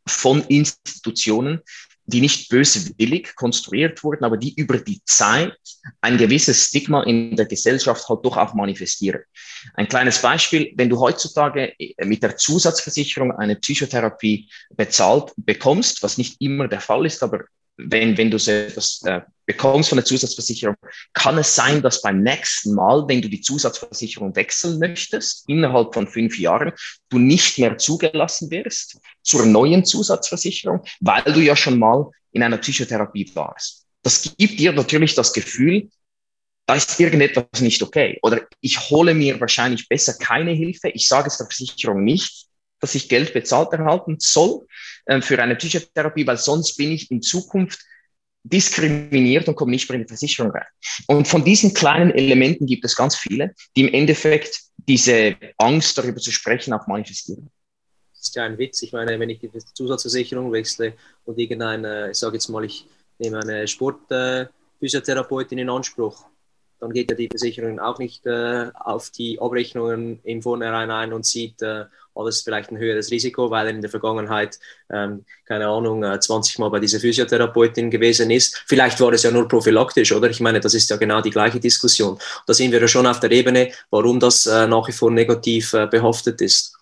von 0.07 0.43
Institutionen, 0.45 1.61
die 2.11 2.21
nicht 2.21 2.49
böswillig 2.49 3.35
konstruiert 3.35 4.03
wurden, 4.03 4.23
aber 4.23 4.37
die 4.37 4.53
über 4.55 4.77
die 4.77 5.01
Zeit 5.05 5.57
ein 6.01 6.17
gewisses 6.17 6.67
Stigma 6.67 7.03
in 7.03 7.35
der 7.35 7.45
Gesellschaft 7.45 8.07
halt 8.07 8.25
doch 8.25 8.37
auch 8.37 8.53
manifestieren. 8.53 9.21
Ein 9.73 9.87
kleines 9.87 10.21
Beispiel, 10.21 10.71
wenn 10.75 10.89
du 10.89 10.99
heutzutage 10.99 11.73
mit 12.03 12.21
der 12.21 12.37
Zusatzversicherung 12.37 13.31
eine 13.31 13.55
Psychotherapie 13.55 14.49
bezahlt 14.75 15.33
bekommst, 15.37 16.03
was 16.03 16.17
nicht 16.17 16.39
immer 16.39 16.67
der 16.67 16.81
Fall 16.81 17.05
ist, 17.05 17.23
aber 17.23 17.45
wenn, 17.77 18.17
wenn 18.17 18.29
du 18.29 18.37
etwas 18.37 19.01
äh, 19.05 19.21
bekommst 19.45 19.89
von 19.89 19.97
der 19.97 20.05
Zusatzversicherung, 20.05 20.75
kann 21.13 21.37
es 21.37 21.55
sein, 21.55 21.81
dass 21.81 22.01
beim 22.01 22.21
nächsten 22.21 22.73
Mal, 22.73 23.05
wenn 23.07 23.21
du 23.21 23.29
die 23.29 23.41
Zusatzversicherung 23.41 24.35
wechseln 24.35 24.79
möchtest, 24.79 25.47
innerhalb 25.49 25.93
von 25.93 26.07
fünf 26.07 26.37
Jahren, 26.39 26.71
du 27.09 27.19
nicht 27.19 27.57
mehr 27.57 27.77
zugelassen 27.77 28.51
wirst 28.51 28.99
zur 29.21 29.45
neuen 29.45 29.83
Zusatzversicherung, 29.85 30.81
weil 30.99 31.23
du 31.23 31.39
ja 31.39 31.55
schon 31.55 31.79
mal 31.79 32.09
in 32.31 32.43
einer 32.43 32.57
Psychotherapie 32.57 33.29
warst. 33.33 33.85
Das 34.03 34.35
gibt 34.37 34.59
dir 34.59 34.73
natürlich 34.73 35.15
das 35.15 35.33
Gefühl, 35.33 35.89
da 36.65 36.75
ist 36.75 36.99
irgendetwas 36.99 37.59
nicht 37.59 37.81
okay. 37.81 38.17
Oder 38.21 38.47
ich 38.61 38.89
hole 38.89 39.13
mir 39.13 39.39
wahrscheinlich 39.39 39.89
besser 39.89 40.13
keine 40.13 40.51
Hilfe. 40.51 40.89
Ich 40.89 41.07
sage 41.07 41.27
es 41.27 41.37
der 41.37 41.47
Versicherung 41.47 42.03
nicht, 42.03 42.47
dass 42.81 42.95
ich 42.95 43.07
Geld 43.07 43.33
bezahlt 43.33 43.71
erhalten 43.71 44.17
soll 44.19 44.65
äh, 45.05 45.21
für 45.21 45.41
eine 45.41 45.55
Psychotherapie, 45.55 46.27
weil 46.27 46.37
sonst 46.37 46.75
bin 46.75 46.91
ich 46.91 47.09
in 47.09 47.21
Zukunft 47.21 47.79
diskriminiert 48.43 49.47
und 49.47 49.55
komme 49.55 49.71
nicht 49.71 49.87
mehr 49.87 49.97
in 49.97 50.03
die 50.03 50.07
Versicherung 50.07 50.51
rein. 50.51 50.65
Und 51.07 51.27
von 51.27 51.43
diesen 51.43 51.73
kleinen 51.73 52.11
Elementen 52.11 52.65
gibt 52.65 52.83
es 52.83 52.95
ganz 52.95 53.15
viele, 53.15 53.53
die 53.75 53.81
im 53.81 53.93
Endeffekt 53.93 54.59
diese 54.87 55.35
Angst 55.57 55.97
darüber 55.97 56.19
zu 56.19 56.31
sprechen 56.31 56.73
auch 56.73 56.87
manifestieren. 56.87 57.49
Das 58.13 58.29
ist 58.29 58.35
ja 58.35 58.43
ein 58.43 58.57
Witz. 58.57 58.81
Ich 58.81 58.93
meine, 58.93 59.19
wenn 59.19 59.29
ich 59.29 59.39
die 59.39 59.49
Zusatzversicherung 59.73 60.51
wechsle 60.51 60.93
und 61.25 61.37
irgendeine, 61.37 62.11
ich 62.11 62.17
sage 62.17 62.35
jetzt 62.35 62.49
mal, 62.49 62.65
ich 62.65 62.87
nehme 63.19 63.39
eine 63.39 63.67
Sportphysiotherapeutin 63.67 65.59
äh, 65.59 65.61
in 65.61 65.69
Anspruch, 65.69 66.25
dann 66.79 66.91
geht 66.91 67.11
ja 67.11 67.15
die 67.15 67.27
Versicherung 67.27 67.79
auch 67.79 67.99
nicht 67.99 68.25
äh, 68.25 68.71
auf 68.73 69.11
die 69.11 69.39
Abrechnungen 69.39 70.19
im 70.23 70.41
Vornherein 70.41 70.89
ein 70.89 71.13
und 71.13 71.25
sieht, 71.25 71.61
äh, 72.15 72.19
alles 72.19 72.41
vielleicht 72.41 72.71
ein 72.71 72.77
höheres 72.77 73.11
Risiko, 73.11 73.49
weil 73.49 73.67
er 73.67 73.73
in 73.73 73.81
der 73.81 73.89
Vergangenheit, 73.89 74.59
ähm, 74.91 75.25
keine 75.45 75.67
Ahnung, 75.67 76.03
äh, 76.03 76.19
20 76.19 76.59
Mal 76.59 76.69
bei 76.69 76.79
dieser 76.79 76.99
Physiotherapeutin 76.99 77.89
gewesen 77.89 78.31
ist. 78.31 78.63
Vielleicht 78.67 78.99
war 78.99 79.11
es 79.13 79.23
ja 79.23 79.31
nur 79.31 79.47
prophylaktisch, 79.47 80.11
oder? 80.11 80.29
Ich 80.29 80.39
meine, 80.39 80.59
das 80.59 80.73
ist 80.73 80.89
ja 80.89 80.97
genau 80.97 81.21
die 81.21 81.29
gleiche 81.29 81.59
Diskussion. 81.59 82.17
Da 82.47 82.53
sind 82.53 82.71
wir 82.71 82.81
ja 82.81 82.87
schon 82.87 83.07
auf 83.07 83.19
der 83.19 83.31
Ebene, 83.31 83.71
warum 83.89 84.19
das 84.19 84.45
äh, 84.45 84.67
nach 84.67 84.87
wie 84.87 84.93
vor 84.93 85.11
negativ 85.11 85.73
äh, 85.73 85.87
behaftet 85.87 86.41
ist. 86.41 86.73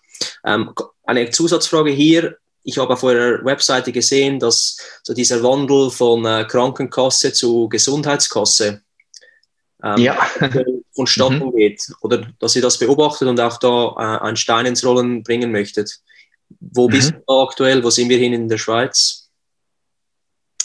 Ähm, 0.44 0.72
eine 1.04 1.30
Zusatzfrage 1.30 1.90
hier. 1.90 2.36
Ich 2.62 2.76
habe 2.76 2.92
auf 2.92 3.02
eurer 3.02 3.42
Webseite 3.44 3.90
gesehen, 3.90 4.38
dass 4.38 4.76
so 5.02 5.14
dieser 5.14 5.42
Wandel 5.42 5.90
von 5.90 6.24
äh, 6.26 6.44
Krankenkasse 6.44 7.32
zu 7.32 7.68
Gesundheitskasse 7.68 8.82
ähm, 9.82 9.98
ja. 9.98 10.18
Vonstatten 10.94 11.44
mhm. 11.46 11.56
geht. 11.56 11.82
Oder 12.00 12.26
dass 12.38 12.56
ihr 12.56 12.62
das 12.62 12.78
beobachtet 12.78 13.28
und 13.28 13.40
auch 13.40 13.58
da 13.58 13.94
äh, 13.96 14.24
einen 14.24 14.36
Stein 14.36 14.66
ins 14.66 14.84
Rollen 14.84 15.22
bringen 15.22 15.52
möchtet. 15.52 16.00
Wo 16.60 16.88
mhm. 16.88 16.92
bist 16.92 17.12
du 17.12 17.40
aktuell? 17.40 17.82
Wo 17.82 17.90
sind 17.90 18.08
wir 18.08 18.18
hin 18.18 18.32
in 18.32 18.48
der 18.48 18.58
Schweiz? 18.58 19.28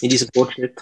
In 0.01 0.09
diesem 0.09 0.29
Fortschritt? 0.33 0.79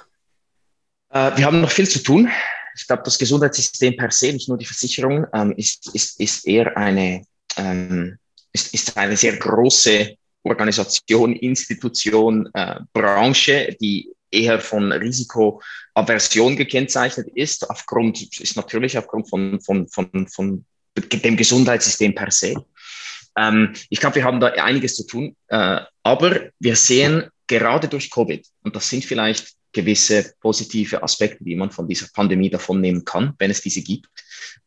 Äh, 1.10 1.38
wir 1.38 1.46
haben 1.46 1.62
noch 1.62 1.72
viel 1.72 1.88
zu 1.88 2.02
tun. 2.02 2.30
Ich 2.76 2.88
glaube, 2.88 3.04
das 3.04 3.18
Gesundheitssystem 3.18 3.96
per 3.96 4.12
se, 4.12 4.34
nicht 4.34 4.50
nur 4.50 4.58
die 4.58 4.66
Versicherung, 4.66 5.28
ähm, 5.34 5.54
ist, 5.58 5.94
ist, 5.94 6.20
ist 6.20 6.48
eher 6.48 6.76
eine, 6.76 7.24
ähm, 7.58 8.18
ist, 8.52 8.74
ist 8.74 8.98
eine 8.98 9.16
sehr 9.16 9.38
große 9.38 10.16
Organisation, 10.44 11.36
Institution, 11.36 12.50
äh, 12.54 12.80
Branche, 12.92 13.76
die 13.80 14.13
eher 14.34 14.60
von 14.60 14.92
Risikoaversion 14.92 16.56
gekennzeichnet 16.56 17.28
ist, 17.36 17.70
aufgrund, 17.70 18.22
ist 18.40 18.56
natürlich 18.56 18.98
aufgrund 18.98 19.30
von, 19.30 19.62
von, 19.62 19.88
von, 19.88 20.28
von 20.28 20.66
dem 20.98 21.38
Gesundheitssystem 21.38 22.16
per 22.16 22.32
se. 22.32 22.56
Ähm, 23.38 23.74
ich 23.90 24.00
glaube, 24.00 24.16
wir 24.16 24.24
haben 24.24 24.40
da 24.40 24.48
einiges 24.48 24.96
zu 24.96 25.06
tun, 25.06 25.36
äh, 25.48 25.80
aber 26.04 26.50
wir 26.60 26.76
sehen 26.76 27.30
gerade 27.48 27.88
durch 27.88 28.10
Covid, 28.10 28.46
und 28.64 28.76
das 28.76 28.90
sind 28.90 29.06
vielleicht 29.06 29.54
gewisse 29.72 30.34
positive 30.40 31.02
Aspekte, 31.02 31.44
die 31.44 31.56
man 31.56 31.72
von 31.72 31.88
dieser 31.88 32.08
Pandemie 32.14 32.50
davon 32.50 32.80
nehmen 32.80 33.04
kann, 33.04 33.34
wenn 33.40 33.52
es 33.52 33.62
diese 33.62 33.82
gibt. 33.82 34.08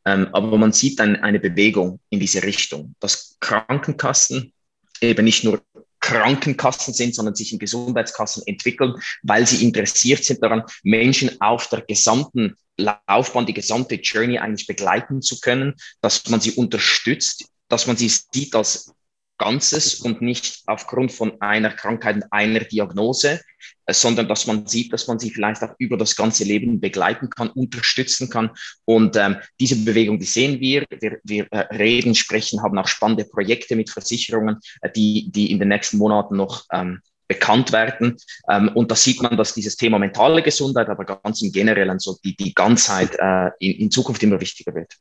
Ähm, 0.05 0.29
aber 0.33 0.59
man 0.59 0.73
sieht 0.73 0.99
dann 0.99 1.17
eine 1.17 1.39
Bewegung 1.39 2.01
in 2.11 2.21
diese 2.21 2.43
Richtung, 2.43 2.95
dass 3.01 3.37
Krankenkassen 3.41 4.53
eben 5.01 5.25
nicht 5.25 5.45
nur 5.45 5.63
Krankenkassen 6.07 6.95
sind, 6.95 7.17
sondern 7.17 7.35
sich 7.35 7.53
in 7.53 7.59
Gesundheitskassen 7.59 8.47
entwickeln, 8.47 8.95
weil 9.25 9.45
sie 9.45 9.65
interessiert 9.65 10.23
sind 10.25 10.41
daran, 10.41 10.63
Menschen 10.85 11.41
auf 11.41 11.69
der 11.69 11.81
gesamten 11.81 12.55
Laufbahn, 12.77 13.45
die 13.45 13.55
gesamte 13.55 13.97
Journey 13.97 14.39
eigentlich 14.39 14.69
begleiten 14.69 15.21
zu 15.21 15.41
können, 15.41 15.75
dass 16.03 16.29
man 16.29 16.41
sie 16.41 16.53
unterstützt, 16.53 17.47
dass 17.69 17.89
man 17.89 17.97
sie 17.97 18.09
sieht 18.09 18.55
als 18.55 18.93
Ganzes 19.39 20.01
und 20.01 20.23
nicht 20.23 20.63
aufgrund 20.67 21.13
von 21.13 21.41
einer 21.41 21.71
Krankheit, 21.71 22.25
einer 22.31 22.61
Diagnose, 22.61 23.41
äh, 23.87 23.93
sondern 23.93 24.29
dass 24.29 24.47
man 24.47 24.67
sieht, 24.67 24.93
dass 24.93 25.07
man 25.07 25.19
sie 25.19 25.31
vielleicht 25.31 25.63
auch 25.63 25.75
über 25.79 25.97
das 25.97 26.17
ganze 26.17 26.45
Leben 26.45 26.81
begleiten 26.81 27.31
kann, 27.31 27.51
unterstützen 27.51 28.31
kann. 28.31 28.51
Und 28.85 29.17
ähm, 29.17 29.37
diese 29.61 29.77
Bewegung, 29.77 30.19
die 30.19 30.27
sehen 30.27 30.61
wir. 30.61 30.85
Wir, 31.01 31.19
wir 31.23 31.47
äh, 31.51 31.75
reden, 31.75 32.15
sprechen, 32.15 32.63
haben 32.63 32.79
auch 32.79 32.89
spannende 32.89 33.25
Projekte 33.25 33.77
mit 33.77 33.91
Versicherungen, 33.91 34.59
äh, 34.81 34.91
die, 34.91 35.31
die 35.31 35.51
in 35.51 35.59
den 35.59 35.69
nächsten 35.69 35.99
Monaten 35.99 36.37
noch 36.37 36.65
ähm, 36.73 37.01
bekannt 37.29 37.73
werden. 37.73 38.17
Ähm, 38.49 38.71
und 38.75 38.91
da 38.91 38.95
sieht 38.95 39.21
man, 39.21 39.37
dass 39.37 39.55
dieses 39.55 39.77
Thema 39.77 39.99
mentale 39.99 40.43
Gesundheit, 40.43 40.89
aber 40.89 41.05
ganz 41.05 41.43
im 41.43 41.53
Generellen 41.53 41.99
so 41.99 42.17
die, 42.25 42.37
die 42.37 42.55
Ganzheit 42.55 43.17
äh, 43.19 43.51
in, 43.59 43.73
in 43.81 43.91
Zukunft 43.91 44.23
immer 44.23 44.41
wichtiger 44.41 44.75
wird 44.75 44.97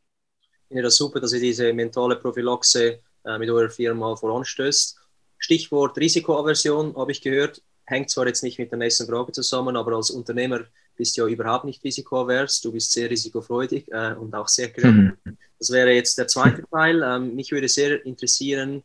finde 0.75 0.83
das 0.83 0.97
super, 0.97 1.21
dass 1.21 1.31
ihr 1.31 1.39
diese 1.39 1.71
mentale 1.71 2.17
Prophylaxe 2.17 2.99
äh, 3.25 3.37
mit 3.37 3.49
eurer 3.49 3.69
Firma 3.69 4.15
voranstößt. 4.15 4.97
Stichwort 5.37 5.97
Risikoaversion 5.97 6.95
habe 6.95 7.11
ich 7.11 7.21
gehört, 7.21 7.61
hängt 7.85 8.09
zwar 8.09 8.27
jetzt 8.27 8.43
nicht 8.43 8.57
mit 8.57 8.71
der 8.71 8.79
nächsten 8.79 9.07
Frage 9.07 9.31
zusammen, 9.31 9.75
aber 9.75 9.95
als 9.95 10.09
Unternehmer 10.09 10.61
bist 10.95 11.17
du 11.17 11.21
ja 11.21 11.27
überhaupt 11.27 11.65
nicht 11.65 11.83
risikoavers, 11.83 12.61
du 12.61 12.71
bist 12.71 12.91
sehr 12.91 13.09
risikofreudig 13.09 13.91
äh, 13.91 14.13
und 14.13 14.33
auch 14.33 14.47
sehr 14.47 14.69
kreativ. 14.71 15.13
Mhm. 15.23 15.37
Das 15.59 15.69
wäre 15.71 15.91
jetzt 15.91 16.17
der 16.17 16.27
zweite 16.27 16.63
Teil. 16.71 17.03
Ähm, 17.03 17.35
mich 17.35 17.51
würde 17.51 17.67
sehr 17.67 18.05
interessieren, 18.05 18.83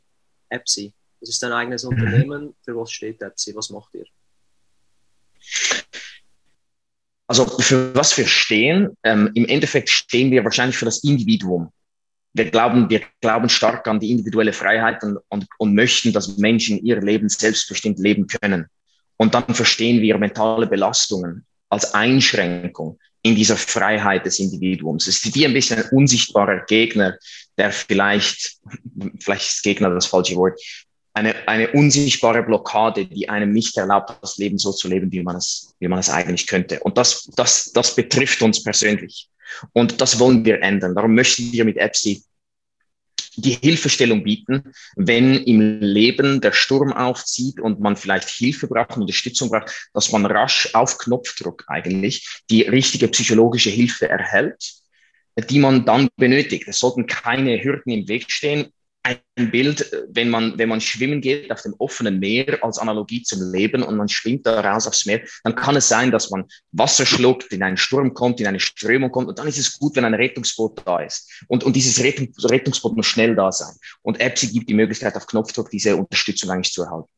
Epsi. 0.49 0.93
Das 1.21 1.29
ist 1.29 1.43
dein 1.43 1.53
eigenes 1.53 1.85
mhm. 1.85 1.91
Unternehmen. 1.91 2.55
Für 2.65 2.77
was 2.77 2.91
steht 2.91 3.23
Epsi? 3.23 3.55
Was 3.55 3.71
macht 3.71 3.95
ihr? 3.95 4.07
Also 7.27 7.47
für 7.47 7.95
was 7.95 8.17
wir 8.19 8.27
stehen, 8.27 8.97
ähm, 9.05 9.31
im 9.35 9.47
Endeffekt 9.47 9.89
stehen 9.89 10.33
wir 10.33 10.43
wahrscheinlich 10.43 10.77
für 10.77 10.85
das 10.85 11.05
Individuum. 11.05 11.73
Wir 12.33 12.51
glauben, 12.51 12.89
wir 12.89 13.03
glauben 13.21 13.49
stark 13.49 13.87
an 13.89 14.01
die 14.01 14.11
individuelle 14.11 14.53
Freiheit 14.53 15.03
und, 15.03 15.19
und, 15.29 15.47
und 15.59 15.75
möchten, 15.75 16.13
dass 16.13 16.39
Menschen 16.39 16.85
ihr 16.85 17.01
Leben 17.01 17.29
selbstbestimmt 17.29 17.99
leben 17.99 18.27
können. 18.27 18.67
Und 19.17 19.35
dann 19.35 19.55
verstehen 19.55 20.01
wir 20.01 20.17
mentale 20.19 20.67
Belastungen 20.67 21.45
als 21.69 21.93
Einschränkung 21.95 22.99
in 23.23 23.35
dieser 23.35 23.57
Freiheit 23.57 24.25
des 24.27 24.39
Individuums. 24.39 25.07
Es 25.07 25.25
ist 25.25 25.35
wie 25.35 25.45
ein 25.45 25.53
bisschen 25.53 25.83
ein 25.83 25.91
unsichtbarer 25.91 26.65
Gegner, 26.67 27.19
der 27.59 27.71
vielleicht, 27.71 28.59
vielleicht 29.21 29.47
ist 29.47 29.63
Gegner 29.63 29.91
das 29.91 30.07
falsche 30.07 30.37
Wort, 30.37 30.59
eine, 31.13 31.35
eine 31.49 31.71
unsichtbare 31.73 32.43
Blockade, 32.43 33.07
die 33.07 33.29
einem 33.29 33.53
nicht 33.53 33.77
erlaubt, 33.77 34.17
das 34.23 34.39
Leben 34.39 34.59
so 34.59 34.73
zu 34.73 34.89
leben, 34.89 35.11
wie 35.13 35.23
man 35.23 35.37
es, 35.37 35.75
wie 35.81 35.89
man 35.89 35.99
es 35.99 36.09
eigentlich 36.09 36.47
könnte. 36.47 36.81
Und 36.81 36.97
das, 36.97 37.29
das, 37.37 37.73
das 37.73 37.95
betrifft 37.95 38.43
uns 38.43 38.63
persönlich. 38.63 39.29
Und 39.73 40.01
das 40.01 40.19
wollen 40.19 40.45
wir 40.45 40.63
ändern. 40.63 40.95
Darum 40.95 41.15
möchten 41.15 41.53
wir 41.53 41.65
mit 41.65 41.77
EPSI 41.77 42.25
die 43.37 43.53
Hilfestellung 43.53 44.25
bieten, 44.25 44.73
wenn 44.97 45.35
im 45.45 45.81
Leben 45.81 46.41
der 46.41 46.53
Sturm 46.53 46.93
aufzieht 46.93 47.61
und 47.61 47.81
man 47.81 47.97
vielleicht 47.97 48.29
Hilfe 48.29 48.67
braucht, 48.67 48.97
Unterstützung 48.97 49.51
braucht, 49.51 49.91
dass 49.95 50.13
man 50.13 50.27
rasch 50.27 50.71
auf 50.75 50.99
Knopfdruck 50.99 51.65
eigentlich 51.69 52.43
die 52.51 52.63
richtige 52.63 53.09
psychologische 53.09 53.71
Hilfe 53.71 54.09
erhält, 54.09 54.73
die 55.49 55.59
man 55.59 55.85
dann 55.85 56.09
benötigt. 56.17 56.67
Es 56.67 56.81
sollten 56.81 57.07
keine 57.07 57.63
Hürden 57.63 57.93
im 57.93 58.09
Weg 58.09 58.31
stehen 58.31 58.73
ein 59.03 59.51
Bild, 59.51 59.91
wenn 60.09 60.29
man, 60.29 60.59
wenn 60.59 60.69
man 60.69 60.81
schwimmen 60.81 61.21
geht 61.21 61.51
auf 61.51 61.63
dem 61.63 61.75
offenen 61.79 62.19
Meer 62.19 62.63
als 62.63 62.79
Analogie 62.79 63.23
zum 63.23 63.53
Leben 63.53 63.83
und 63.83 63.97
man 63.97 64.09
schwimmt 64.09 64.47
da 64.47 64.61
raus 64.61 64.87
aufs 64.87 65.07
Meer, 65.07 65.23
dann 65.43 65.55
kann 65.55 65.77
es 65.77 65.89
sein, 65.89 66.11
dass 66.11 66.31
man 66.31 66.47
Wasser 66.73 67.07
schluckt, 67.07 67.53
in 67.53 67.63
einen 67.63 67.77
Sturm 67.77 68.13
kommt, 68.13 68.41
in 68.41 68.47
eine 68.47 68.61
Strömung 68.61 69.11
kommt 69.11 69.29
und 69.29 69.39
dann 69.39 69.49
ist 69.49 69.59
es 69.59 69.79
gut, 69.79 69.97
wenn 69.97 70.05
ein 70.05 70.15
Rettungsboot 70.15 70.83
da 70.87 71.01
ist. 71.01 71.45
Und, 71.49 71.65
und 71.65 71.75
dieses 71.75 72.03
Rettung, 72.03 72.33
Rettungsboot 72.43 72.97
muss 72.97 73.07
schnell 73.07 73.35
da 73.35 73.51
sein. 73.51 73.75
Und 74.03 74.21
EPSI 74.21 74.53
gibt 74.53 74.69
die 74.69 74.75
Möglichkeit, 74.75 75.17
auf 75.17 75.27
Knopfdruck 75.27 75.71
diese 75.71 75.97
Unterstützung 75.97 76.51
eigentlich 76.51 76.73
zu 76.73 76.83
erhalten. 76.83 77.09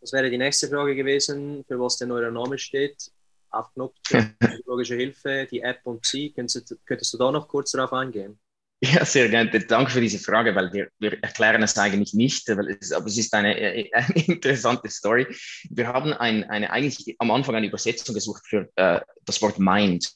Das 0.00 0.12
wäre 0.12 0.30
die 0.30 0.38
nächste 0.38 0.68
Frage 0.68 0.94
gewesen, 0.94 1.64
für 1.66 1.78
was 1.78 1.96
denn 1.96 2.10
euer 2.10 2.30
Name 2.30 2.58
steht. 2.58 3.10
Auf 3.50 3.72
Knopfdruck, 3.74 4.38
psychologische 4.40 4.96
Hilfe, 4.96 5.46
die 5.50 5.60
App 5.60 5.80
und 5.84 6.06
Sie. 6.06 6.32
Könntest, 6.32 6.76
könntest 6.86 7.12
du 7.12 7.18
da 7.18 7.30
noch 7.30 7.48
kurz 7.48 7.72
darauf 7.72 7.92
eingehen? 7.92 8.38
Ja, 8.84 9.04
sehr 9.04 9.28
gerne. 9.28 9.48
Danke 9.60 9.92
für 9.92 10.00
diese 10.00 10.18
Frage, 10.18 10.56
weil 10.56 10.72
wir, 10.72 10.88
wir 10.98 11.22
erklären 11.22 11.62
es 11.62 11.78
eigentlich 11.78 12.14
nicht, 12.14 12.48
weil 12.48 12.78
es, 12.80 12.90
aber 12.90 13.06
es 13.06 13.16
ist 13.16 13.32
eine, 13.32 13.54
eine 13.92 14.26
interessante 14.26 14.90
Story. 14.90 15.24
Wir 15.70 15.86
haben 15.86 16.12
ein, 16.12 16.42
eine, 16.50 16.68
eigentlich 16.70 17.14
am 17.20 17.30
Anfang 17.30 17.54
eine 17.54 17.68
Übersetzung 17.68 18.12
gesucht 18.12 18.42
für 18.44 18.68
äh, 18.74 19.00
das 19.24 19.40
Wort 19.40 19.60
Mind 19.60 20.12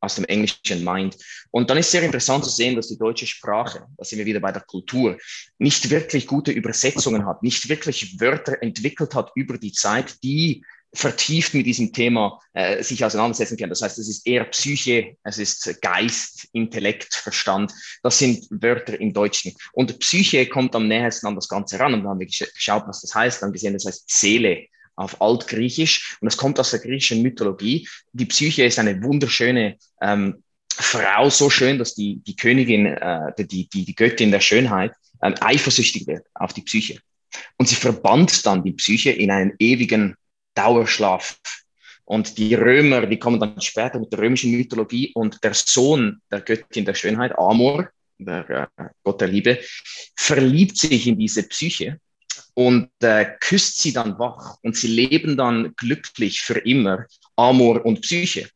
aus 0.00 0.16
dem 0.16 0.26
englischen 0.26 0.84
Mind. 0.84 1.16
Und 1.50 1.70
dann 1.70 1.78
ist 1.78 1.90
sehr 1.90 2.02
interessant 2.02 2.44
zu 2.44 2.50
sehen, 2.50 2.76
dass 2.76 2.88
die 2.88 2.98
deutsche 2.98 3.26
Sprache, 3.26 3.86
da 3.96 4.04
sind 4.04 4.18
wir 4.18 4.26
wieder 4.26 4.40
bei 4.40 4.52
der 4.52 4.62
Kultur, 4.62 5.16
nicht 5.58 5.88
wirklich 5.88 6.26
gute 6.26 6.52
Übersetzungen 6.52 7.24
hat, 7.24 7.42
nicht 7.42 7.70
wirklich 7.70 8.20
Wörter 8.20 8.62
entwickelt 8.62 9.14
hat 9.14 9.30
über 9.34 9.56
die 9.56 9.72
Zeit, 9.72 10.22
die 10.22 10.62
vertieft 10.92 11.54
mit 11.54 11.66
diesem 11.66 11.92
Thema 11.92 12.40
äh, 12.52 12.82
sich 12.82 13.04
auseinandersetzen 13.04 13.56
können. 13.56 13.70
Das 13.70 13.82
heißt, 13.82 13.98
es 13.98 14.08
ist 14.08 14.26
eher 14.26 14.44
Psyche, 14.44 15.16
es 15.22 15.38
ist 15.38 15.80
Geist, 15.80 16.48
Intellekt, 16.52 17.14
Verstand. 17.14 17.72
Das 18.02 18.18
sind 18.18 18.46
Wörter 18.50 19.00
im 19.00 19.12
Deutschen. 19.12 19.54
Und 19.72 19.98
Psyche 20.00 20.46
kommt 20.46 20.74
am 20.74 20.88
nähersten 20.88 21.28
an 21.28 21.36
das 21.36 21.48
Ganze 21.48 21.78
ran. 21.78 21.94
Und 21.94 22.00
dann 22.00 22.10
haben 22.10 22.20
wir 22.20 22.26
geschaut, 22.26 22.84
was 22.86 23.02
das 23.02 23.14
heißt. 23.14 23.42
Dann 23.42 23.52
gesehen, 23.52 23.74
das 23.74 23.86
heißt 23.86 24.10
Seele 24.10 24.66
auf 24.96 25.20
Altgriechisch. 25.20 26.16
Und 26.20 26.26
das 26.26 26.36
kommt 26.36 26.58
aus 26.58 26.72
der 26.72 26.80
griechischen 26.80 27.22
Mythologie. 27.22 27.88
Die 28.12 28.26
Psyche 28.26 28.64
ist 28.64 28.78
eine 28.78 29.00
wunderschöne 29.02 29.76
ähm, 30.02 30.42
Frau, 30.72 31.30
so 31.30 31.50
schön, 31.50 31.78
dass 31.78 31.94
die, 31.94 32.20
die 32.26 32.36
Königin, 32.36 32.86
äh, 32.86 33.32
die, 33.38 33.68
die, 33.68 33.84
die 33.84 33.94
Göttin 33.94 34.30
der 34.30 34.40
Schönheit, 34.40 34.92
äh, 35.20 35.32
eifersüchtig 35.40 36.06
wird 36.06 36.26
auf 36.34 36.52
die 36.52 36.62
Psyche. 36.62 36.98
Und 37.58 37.68
sie 37.68 37.76
verbannt 37.76 38.44
dann 38.44 38.64
die 38.64 38.72
Psyche 38.72 39.10
in 39.10 39.30
einen 39.30 39.52
ewigen 39.58 40.16
Dauerschlaf. 40.54 41.38
Und 42.04 42.38
die 42.38 42.54
Römer, 42.54 43.06
die 43.06 43.18
kommen 43.18 43.38
dann 43.38 43.60
später 43.60 44.00
mit 44.00 44.12
der 44.12 44.18
römischen 44.18 44.50
Mythologie 44.50 45.12
und 45.14 45.42
der 45.44 45.54
Sohn 45.54 46.20
der 46.30 46.40
Göttin 46.40 46.84
der 46.84 46.94
Schönheit, 46.94 47.38
Amor, 47.38 47.88
der 48.18 48.68
äh, 48.76 48.84
Gott 49.04 49.20
der 49.20 49.28
Liebe, 49.28 49.60
verliebt 50.16 50.76
sich 50.76 51.06
in 51.06 51.18
diese 51.18 51.44
Psyche 51.44 52.00
und 52.54 52.90
äh, 53.00 53.26
küsst 53.40 53.80
sie 53.80 53.92
dann 53.92 54.18
wach 54.18 54.56
und 54.62 54.76
sie 54.76 54.88
leben 54.88 55.36
dann 55.36 55.72
glücklich 55.76 56.42
für 56.42 56.58
immer, 56.58 57.06
Amor 57.36 57.84
und 57.86 58.00
Psyche. 58.02 58.48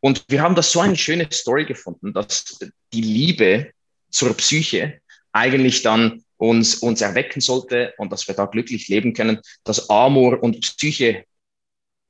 Und 0.00 0.24
wir 0.28 0.42
haben 0.42 0.54
das 0.54 0.72
so 0.72 0.80
eine 0.80 0.96
schöne 0.96 1.28
Story 1.32 1.64
gefunden, 1.64 2.12
dass 2.12 2.58
die 2.92 3.02
Liebe 3.02 3.70
zur 4.10 4.36
Psyche 4.36 5.00
eigentlich 5.32 5.82
dann 5.82 6.24
uns, 6.38 6.76
uns 6.76 7.00
erwecken 7.00 7.40
sollte 7.40 7.94
und 7.98 8.10
dass 8.12 8.26
wir 8.28 8.34
da 8.34 8.46
glücklich 8.46 8.88
leben 8.88 9.14
können, 9.14 9.40
dass 9.64 9.88
Amor 9.90 10.42
und 10.42 10.60
Psyche 10.60 11.24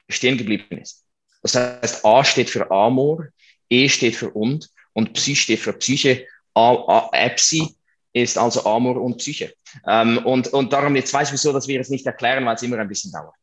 stehen 0.08 0.38
geblieben 0.38 0.78
ist. 0.78 1.04
Das 1.42 1.54
heißt, 1.54 2.04
A 2.04 2.24
steht 2.24 2.50
für 2.50 2.70
Amor, 2.70 3.28
E 3.68 3.88
steht 3.88 4.16
für 4.16 4.30
und 4.30 4.70
und 4.96 5.12
Psy 5.12 5.36
steht 5.36 5.60
für 5.60 5.74
Psyche. 5.74 6.26
A, 6.54 6.72
A, 6.72 7.10
Epsi 7.12 7.76
ist 8.14 8.38
also 8.38 8.64
Amor 8.64 9.00
und 9.00 9.18
Psyche. 9.18 9.54
Ähm, 9.86 10.18
und, 10.24 10.48
und 10.48 10.72
darum, 10.72 10.96
jetzt 10.96 11.12
weiß 11.12 11.28
ich 11.28 11.34
wieso, 11.34 11.52
dass 11.52 11.68
wir 11.68 11.78
es 11.80 11.90
nicht 11.90 12.06
erklären, 12.06 12.46
weil 12.46 12.54
es 12.54 12.62
immer 12.62 12.78
ein 12.78 12.88
bisschen 12.88 13.12
dauert. 13.12 13.34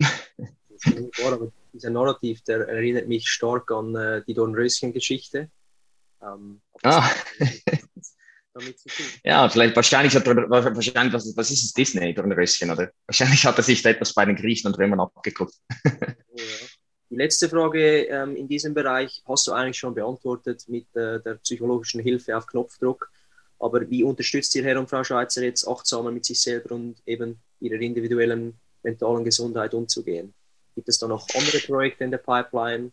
dieser 1.72 1.90
Narrativ, 1.90 2.42
der 2.42 2.68
erinnert 2.68 3.08
mich 3.08 3.26
stark 3.26 3.70
an 3.70 3.94
äh, 3.94 4.22
die 4.26 4.34
Dornröschen-Geschichte. 4.34 5.50
Ähm, 6.22 6.60
ah. 6.82 7.08
Ja, 9.24 9.48
vielleicht 9.48 9.76
wahrscheinlich 9.76 10.14
hat 10.14 10.26
wahrscheinlich, 10.26 11.12
was, 11.12 11.36
was 11.36 11.50
ist 11.50 11.64
es 11.64 11.72
Disney, 11.72 12.14
Dornröschen, 12.14 12.70
oder? 12.70 12.90
Wahrscheinlich 13.06 13.44
hat 13.44 13.56
er 13.56 13.62
sich 13.62 13.84
etwas 13.84 14.14
bei 14.14 14.24
den 14.24 14.36
Griechen 14.36 14.68
und 14.68 14.78
Römern 14.78 15.00
abgeguckt. 15.00 15.54
Oh, 16.30 16.40
ja. 16.40 16.68
Die 17.10 17.16
letzte 17.16 17.48
Frage 17.48 18.02
ähm, 18.02 18.36
in 18.36 18.46
diesem 18.46 18.74
Bereich 18.74 19.22
hast 19.26 19.46
du 19.46 19.52
eigentlich 19.52 19.78
schon 19.78 19.94
beantwortet 19.94 20.64
mit 20.68 20.94
äh, 20.94 21.20
der 21.20 21.36
psychologischen 21.42 22.02
Hilfe 22.02 22.36
auf 22.36 22.46
Knopfdruck. 22.46 23.10
Aber 23.58 23.88
wie 23.88 24.04
unterstützt 24.04 24.54
ihr 24.54 24.64
Herr 24.64 24.78
und 24.78 24.90
Frau 24.90 25.02
Schweizer 25.02 25.42
jetzt 25.42 25.66
achtsamer 25.66 26.12
mit 26.12 26.26
sich 26.26 26.40
selber 26.40 26.74
und 26.74 26.96
eben 27.06 27.40
ihrer 27.60 27.80
individuellen 27.80 28.60
mentalen 28.82 29.24
Gesundheit 29.24 29.72
umzugehen? 29.72 30.34
Gibt 30.74 30.88
es 30.88 30.98
da 30.98 31.08
noch 31.08 31.26
andere 31.34 31.58
Projekte 31.58 32.04
in 32.04 32.10
der 32.10 32.18
Pipeline? 32.18 32.92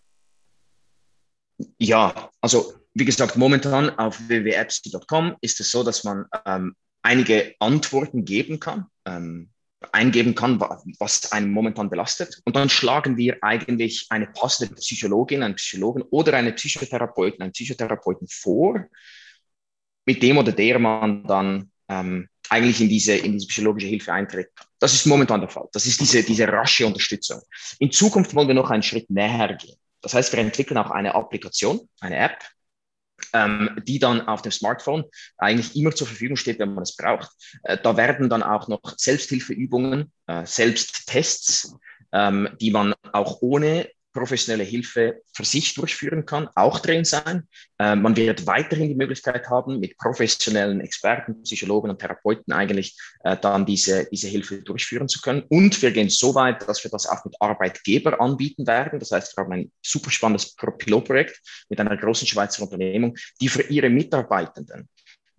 Ja, 1.77 2.29
also 2.41 2.73
wie 2.93 3.05
gesagt, 3.05 3.35
momentan 3.35 3.89
auf 3.97 4.19
www.apps.com 4.27 5.35
ist 5.41 5.59
es 5.59 5.71
so, 5.71 5.83
dass 5.83 6.03
man 6.03 6.25
ähm, 6.45 6.75
einige 7.01 7.55
Antworten 7.59 8.25
geben 8.25 8.59
kann, 8.59 8.85
ähm, 9.05 9.49
eingeben 9.91 10.33
kann, 10.33 10.59
was 10.59 11.31
einen 11.31 11.51
momentan 11.51 11.89
belastet. 11.89 12.41
Und 12.45 12.55
dann 12.55 12.69
schlagen 12.69 13.17
wir 13.17 13.37
eigentlich 13.41 14.07
eine 14.09 14.27
passende 14.27 14.73
Psychologin, 14.75 15.43
einen 15.43 15.55
Psychologen 15.55 16.03
oder 16.03 16.33
eine 16.33 16.53
Psychotherapeuten, 16.53 17.41
einen 17.41 17.51
Psychotherapeuten 17.51 18.27
vor, 18.27 18.85
mit 20.05 20.23
dem 20.23 20.37
oder 20.37 20.51
der 20.51 20.79
man 20.79 21.25
dann 21.25 21.71
ähm, 21.89 22.29
eigentlich 22.49 22.81
in 22.81 22.89
diese, 22.89 23.15
in 23.15 23.33
diese 23.33 23.47
psychologische 23.47 23.87
Hilfe 23.87 24.13
eintritt. 24.13 24.49
Das 24.79 24.93
ist 24.93 25.05
momentan 25.05 25.41
der 25.41 25.49
Fall. 25.49 25.67
Das 25.73 25.85
ist 25.85 25.99
diese, 25.99 26.23
diese 26.23 26.47
rasche 26.47 26.85
Unterstützung. 26.85 27.41
In 27.79 27.91
Zukunft 27.91 28.33
wollen 28.35 28.47
wir 28.47 28.55
noch 28.55 28.71
einen 28.71 28.83
Schritt 28.83 29.09
näher 29.09 29.53
gehen. 29.55 29.77
Das 30.05 30.13
heißt, 30.13 30.33
wir 30.33 30.39
entwickeln 30.39 30.77
auch 30.77 30.91
eine 30.91 31.15
Applikation, 31.15 31.89
eine 31.99 32.17
App, 32.17 32.43
ähm, 33.33 33.81
die 33.87 33.97
dann 33.97 34.21
auf 34.27 34.43
dem 34.43 34.51
Smartphone 34.51 35.05
eigentlich 35.35 35.75
immer 35.75 35.95
zur 35.95 36.05
Verfügung 36.05 36.37
steht, 36.37 36.59
wenn 36.59 36.75
man 36.75 36.83
es 36.83 36.95
braucht. 36.95 37.31
Äh, 37.63 37.79
da 37.81 37.97
werden 37.97 38.29
dann 38.29 38.43
auch 38.43 38.67
noch 38.67 38.81
Selbsthilfeübungen, 38.97 40.11
äh, 40.27 40.45
Selbsttests, 40.45 41.75
ähm, 42.11 42.49
die 42.61 42.69
man 42.69 42.93
auch 43.13 43.41
ohne 43.41 43.89
professionelle 44.15 44.63
Hilfe 44.63 45.21
für 45.33 45.45
sich 45.45 45.73
durchführen 45.75 46.25
kann, 46.25 46.49
auch 46.55 46.79
drin 46.79 47.05
sein. 47.05 47.47
Äh, 47.77 47.95
man 47.95 48.15
wird 48.15 48.47
weiterhin 48.47 48.87
die 48.87 48.95
Möglichkeit 48.95 49.49
haben, 49.49 49.79
mit 49.79 49.97
professionellen 49.97 50.79
Experten, 50.79 51.43
Psychologen 51.43 51.91
und 51.91 51.99
Therapeuten 51.99 52.53
eigentlich 52.53 52.97
äh, 53.23 53.37
dann 53.37 53.65
diese, 53.65 54.07
diese 54.09 54.27
Hilfe 54.27 54.63
durchführen 54.63 55.09
zu 55.09 55.19
können. 55.21 55.43
Und 55.49 55.79
wir 55.81 55.91
gehen 55.91 56.09
so 56.09 56.33
weit, 56.33 56.67
dass 56.67 56.83
wir 56.83 56.89
das 56.89 57.05
auch 57.07 57.23
mit 57.25 57.35
Arbeitgeber 57.39 58.19
anbieten 58.19 58.65
werden. 58.65 58.99
Das 58.99 59.11
heißt, 59.11 59.37
wir 59.37 59.43
haben 59.43 59.53
ein 59.53 59.71
super 59.85 60.09
spannendes 60.09 60.55
Pilotprojekt 60.55 61.39
mit 61.69 61.79
einer 61.79 61.97
großen 61.97 62.27
Schweizer 62.27 62.63
Unternehmung, 62.63 63.15
die 63.41 63.49
für 63.49 63.63
ihre 63.63 63.89
Mitarbeitenden 63.89 64.89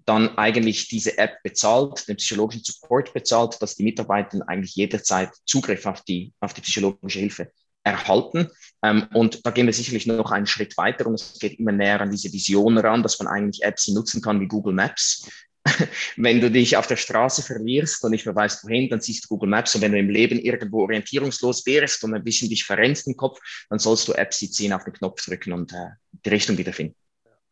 dann 0.05 0.39
eigentlich 0.39 0.87
diese 0.89 1.19
App 1.19 1.43
bezahlt, 1.43 2.07
den 2.07 2.17
psychologischen 2.17 2.62
Support 2.62 3.12
bezahlt, 3.12 3.61
dass 3.61 3.75
die 3.75 3.83
Mitarbeiter 3.83 4.39
eigentlich 4.47 4.77
jederzeit 4.77 5.31
Zugriff 5.45 5.85
auf 5.87 6.03
die, 6.03 6.33
auf 6.39 6.55
die 6.55 6.61
psychologische 6.61 7.19
Hilfe 7.19 7.51
erhalten. 7.87 8.51
Ähm, 8.83 9.07
und 9.14 9.46
da 9.46 9.51
gehen 9.51 9.66
wir 9.66 9.72
sicherlich 9.72 10.07
noch 10.07 10.33
einen 10.33 10.46
Schritt 10.46 10.77
weiter 10.77 11.07
und 11.07 11.14
es 11.14 11.38
geht 11.38 11.59
immer 11.59 11.72
näher 11.72 12.01
an 12.01 12.11
diese 12.11 12.33
Vision 12.33 12.77
ran, 12.79 13.03
dass 13.03 13.18
man 13.18 13.29
eigentlich 13.29 13.62
Apps 13.62 13.88
nutzen 13.88 14.20
kann 14.20 14.40
wie 14.40 14.49
Google 14.49 14.75
Maps. 14.75 15.29
wenn 16.16 16.40
du 16.40 16.51
dich 16.51 16.77
auf 16.77 16.87
der 16.87 16.96
Straße 16.96 17.42
verlierst 17.42 18.05
und 18.05 18.12
nicht 18.12 18.25
mehr 18.25 18.35
weißt, 18.35 18.64
wohin, 18.64 18.88
dann 18.88 19.01
siehst 19.01 19.25
du 19.25 19.29
Google 19.29 19.49
Maps. 19.49 19.75
Und 19.75 19.81
wenn 19.81 19.92
du 19.92 19.99
im 19.99 20.11
Leben 20.11 20.38
irgendwo 20.38 20.83
orientierungslos 20.83 21.66
wärst 21.66 22.05
und 22.05 22.14
ein 22.14 22.22
bisschen 22.22 22.49
dich 22.49 22.64
verrennst 22.64 23.07
im 23.09 23.16
Kopf, 23.16 23.40
dann 23.68 23.79
sollst 23.79 24.07
du 24.07 24.12
Apps 24.12 24.38
die 24.38 24.51
ziehen, 24.51 24.72
auf 24.72 24.85
den 24.85 24.92
Knopf 24.92 25.25
drücken 25.25 25.53
und 25.53 25.72
äh, 25.72 25.90
die 26.25 26.29
Richtung 26.29 26.57
wiederfinden. 26.57 26.94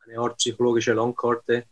Eine 0.07 0.19
Art 0.19 0.37
psychologische 0.37 0.93
Landkarte, 0.93 1.65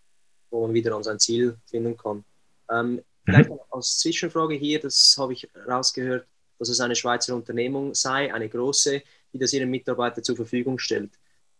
wo 0.50 0.66
man 0.66 0.74
wieder 0.74 0.96
an 0.96 1.02
sein 1.02 1.18
Ziel 1.18 1.56
finden 1.68 1.96
kann. 1.96 2.24
Ähm, 2.70 3.02
vielleicht 3.24 3.50
mhm. 3.50 3.58
als 3.70 3.98
Zwischenfrage 3.98 4.54
hier, 4.54 4.80
das 4.80 5.14
habe 5.18 5.32
ich 5.32 5.48
rausgehört, 5.68 6.26
dass 6.62 6.68
es 6.68 6.80
eine 6.80 6.94
Schweizer 6.94 7.34
Unternehmung 7.34 7.92
sei, 7.92 8.32
eine 8.32 8.48
große, 8.48 9.02
die 9.32 9.38
das 9.38 9.52
ihren 9.52 9.68
Mitarbeitern 9.68 10.22
zur 10.22 10.36
Verfügung 10.36 10.78
stellt. 10.78 11.10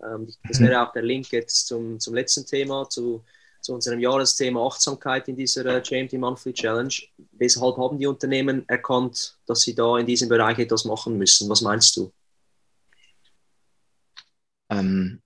Ähm, 0.00 0.32
das 0.46 0.60
mhm. 0.60 0.66
wäre 0.66 0.86
auch 0.86 0.92
der 0.92 1.02
Link 1.02 1.32
jetzt 1.32 1.66
zum, 1.66 1.98
zum 1.98 2.14
letzten 2.14 2.46
Thema, 2.46 2.88
zu, 2.88 3.24
zu 3.60 3.74
unserem 3.74 3.98
Jahresthema 3.98 4.64
Achtsamkeit 4.64 5.26
in 5.26 5.34
dieser 5.34 5.66
äh, 5.66 5.82
JMT 5.82 6.12
Monthly 6.12 6.52
Challenge. 6.52 6.94
Weshalb 7.32 7.76
haben 7.78 7.98
die 7.98 8.06
Unternehmen 8.06 8.68
erkannt, 8.68 9.36
dass 9.46 9.62
sie 9.62 9.74
da 9.74 9.98
in 9.98 10.06
diesem 10.06 10.28
Bereich 10.28 10.60
etwas 10.60 10.84
machen 10.84 11.18
müssen? 11.18 11.48
Was 11.48 11.62
meinst 11.62 11.96
du? 11.96 12.12
Ähm, 14.70 15.21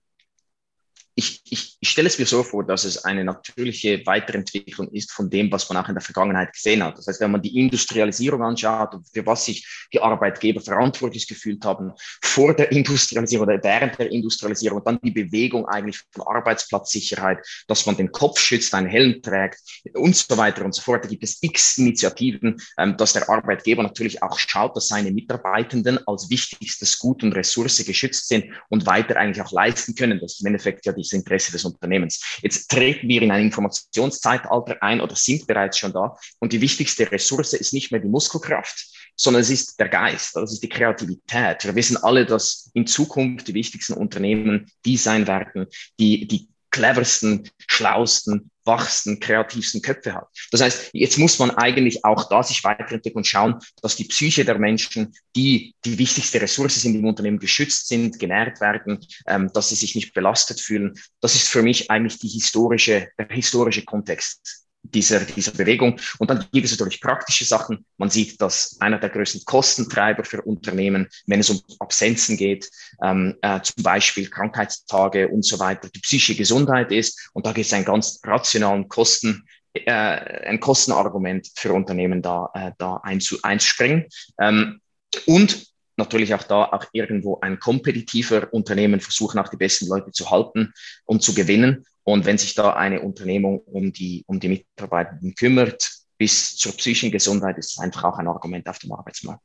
ich, 1.19 1.41
ich, 1.49 1.77
ich 1.79 1.89
stelle 1.89 2.07
es 2.07 2.19
mir 2.19 2.27
so 2.27 2.43
vor, 2.43 2.63
dass 2.63 2.83
es 2.83 3.03
eine 3.03 3.23
natürliche 3.23 4.05
Weiterentwicklung 4.05 4.87
ist 4.91 5.11
von 5.11 5.31
dem, 5.31 5.51
was 5.51 5.67
man 5.67 5.83
auch 5.83 5.89
in 5.89 5.95
der 5.95 6.03
Vergangenheit 6.03 6.53
gesehen 6.53 6.83
hat. 6.83 6.95
Das 6.95 7.07
heißt, 7.07 7.19
wenn 7.21 7.31
man 7.31 7.41
die 7.41 7.59
Industrialisierung 7.59 8.43
anschaut 8.43 8.93
und 8.93 9.09
für 9.11 9.25
was 9.25 9.45
sich 9.45 9.87
die 9.91 9.99
Arbeitgeber 9.99 10.61
verantwortlich 10.61 11.27
gefühlt 11.27 11.65
haben 11.65 11.91
vor 12.21 12.53
der 12.53 12.71
Industrialisierung 12.71 13.47
oder 13.47 13.63
während 13.63 13.97
der 13.97 14.11
Industrialisierung, 14.11 14.83
dann 14.85 14.99
die 15.01 15.09
Bewegung 15.09 15.65
eigentlich 15.65 15.99
von 16.11 16.27
Arbeitsplatzsicherheit, 16.27 17.39
dass 17.67 17.87
man 17.87 17.97
den 17.97 18.11
Kopf 18.11 18.39
schützt, 18.39 18.75
einen 18.75 18.87
Helm 18.87 19.19
trägt 19.23 19.57
und 19.95 20.15
so 20.15 20.37
weiter 20.37 20.63
und 20.65 20.75
so 20.75 20.83
fort. 20.83 21.03
Da 21.03 21.09
gibt 21.09 21.23
es 21.23 21.39
x 21.41 21.79
Initiativen, 21.79 22.61
ähm, 22.77 22.95
dass 22.95 23.13
der 23.13 23.27
Arbeitgeber 23.27 23.81
natürlich 23.81 24.21
auch 24.21 24.37
schaut, 24.37 24.75
dass 24.75 24.89
seine 24.89 25.09
Mitarbeitenden 25.09 25.97
als 26.05 26.29
wichtigstes 26.29 26.99
Gut 26.99 27.23
und 27.23 27.33
Ressource 27.33 27.83
geschützt 27.83 28.27
sind 28.27 28.45
und 28.69 28.85
weiter 28.85 29.17
eigentlich 29.17 29.43
auch 29.43 29.51
leisten 29.51 29.95
können. 29.95 30.19
Das 30.19 30.33
ist 30.33 30.41
im 30.41 30.47
Endeffekt 30.47 30.85
ja 30.85 30.91
die 30.91 31.06
das 31.07 31.13
Interesse 31.13 31.51
des 31.51 31.65
Unternehmens. 31.65 32.39
Jetzt 32.41 32.69
treten 32.69 33.07
wir 33.07 33.21
in 33.21 33.31
ein 33.31 33.43
Informationszeitalter 33.43 34.81
ein 34.81 35.01
oder 35.01 35.15
sind 35.15 35.47
bereits 35.47 35.77
schon 35.77 35.93
da. 35.93 36.15
Und 36.39 36.53
die 36.53 36.61
wichtigste 36.61 37.11
Ressource 37.11 37.53
ist 37.53 37.73
nicht 37.73 37.91
mehr 37.91 38.01
die 38.01 38.07
Muskelkraft, 38.07 39.11
sondern 39.15 39.41
es 39.41 39.49
ist 39.49 39.79
der 39.79 39.89
Geist, 39.89 40.35
das 40.35 40.53
ist 40.53 40.63
die 40.63 40.69
Kreativität. 40.69 41.63
Wir 41.63 41.75
wissen 41.75 41.97
alle, 41.97 42.25
dass 42.25 42.69
in 42.73 42.85
Zukunft 42.85 43.47
die 43.47 43.53
wichtigsten 43.53 43.93
Unternehmen 43.93 44.71
die 44.85 44.97
sein 44.97 45.27
werden, 45.27 45.65
die 45.99 46.27
die 46.27 46.47
cleversten, 46.69 47.49
schlausten, 47.67 48.51
wachsten, 48.67 49.19
kreativsten 49.19 49.81
Köpfe 49.81 50.13
hat. 50.13 50.27
Das 50.51 50.61
heißt, 50.61 50.91
jetzt 50.93 51.17
muss 51.17 51.39
man 51.39 51.51
eigentlich 51.51 52.05
auch 52.05 52.29
da 52.29 52.43
sich 52.43 52.63
weiterentwickeln 52.63 53.17
und 53.17 53.27
schauen, 53.27 53.55
dass 53.81 53.95
die 53.95 54.03
Psyche 54.03 54.45
der 54.45 54.59
Menschen, 54.59 55.15
die 55.35 55.73
die 55.85 55.97
wichtigste 55.97 56.41
Ressource 56.41 56.81
sind, 56.81 56.95
im 56.95 57.05
Unternehmen 57.05 57.39
geschützt 57.39 57.87
sind, 57.87 58.19
genährt 58.19 58.61
werden, 58.61 58.99
ähm, 59.25 59.49
dass 59.53 59.69
sie 59.69 59.75
sich 59.75 59.95
nicht 59.95 60.13
belastet 60.13 60.59
fühlen. 60.59 60.99
Das 61.21 61.35
ist 61.35 61.47
für 61.47 61.63
mich 61.63 61.89
eigentlich 61.89 62.19
die 62.19 62.27
historische, 62.27 63.09
der 63.17 63.27
historische 63.29 63.83
Kontext 63.83 64.66
dieser, 64.83 65.19
dieser 65.21 65.51
Bewegung. 65.51 65.99
Und 66.19 66.29
dann 66.29 66.45
gibt 66.51 66.65
es 66.65 66.71
natürlich 66.71 67.01
praktische 67.01 67.45
Sachen. 67.45 67.85
Man 67.97 68.09
sieht, 68.09 68.41
dass 68.41 68.79
einer 68.79 68.99
der 68.99 69.09
größten 69.09 69.43
Kostentreiber 69.45 70.23
für 70.23 70.41
Unternehmen, 70.41 71.07
wenn 71.25 71.39
es 71.39 71.49
um 71.49 71.61
Absenzen 71.79 72.37
geht, 72.37 72.69
ähm, 73.03 73.35
äh, 73.41 73.61
zum 73.61 73.83
Beispiel 73.83 74.29
Krankheitstage 74.29 75.27
und 75.27 75.45
so 75.45 75.59
weiter, 75.59 75.89
die 75.93 75.99
psychische 75.99 76.35
Gesundheit 76.35 76.91
ist. 76.91 77.29
Und 77.33 77.45
da 77.45 77.51
gibt 77.51 77.67
es 77.67 77.73
einen 77.73 77.85
ganz 77.85 78.19
rationalen 78.23 78.87
Kosten, 78.87 79.45
äh, 79.73 79.91
ein 79.91 80.59
Kostenargument 80.59 81.49
für 81.55 81.73
Unternehmen 81.73 82.21
da, 82.21 82.49
äh, 82.53 82.71
da 82.77 82.97
einzu, 83.03 83.37
einzuspringen. 83.43 84.05
Ähm, 84.39 84.81
und 85.25 85.67
natürlich 85.97 86.33
auch 86.33 86.43
da 86.43 86.65
auch 86.65 86.85
irgendwo 86.93 87.39
ein 87.41 87.59
kompetitiver 87.59 88.53
Unternehmen 88.53 88.99
versuchen, 88.99 89.39
auch 89.39 89.49
die 89.49 89.57
besten 89.57 89.87
Leute 89.87 90.11
zu 90.11 90.29
halten 90.29 90.73
und 91.05 91.23
zu 91.23 91.33
gewinnen. 91.33 91.85
Und 92.07 92.25
wenn 92.25 92.37
sich 92.37 92.55
da 92.55 92.71
eine 92.71 93.01
Unternehmung 93.01 93.59
um 93.65 93.91
die, 93.91 94.23
um 94.27 94.39
die 94.39 94.47
Mitarbeitenden 94.47 95.35
kümmert, 95.35 95.91
bis 96.17 96.55
zur 96.55 96.71
psychischen 96.71 97.11
Gesundheit, 97.11 97.57
ist 97.57 97.71
es 97.71 97.79
einfach 97.79 98.05
auch 98.05 98.17
ein 98.17 98.29
Argument 98.29 98.65
auf 98.69 98.79
dem 98.79 98.93
Arbeitsmarkt. 98.93 99.43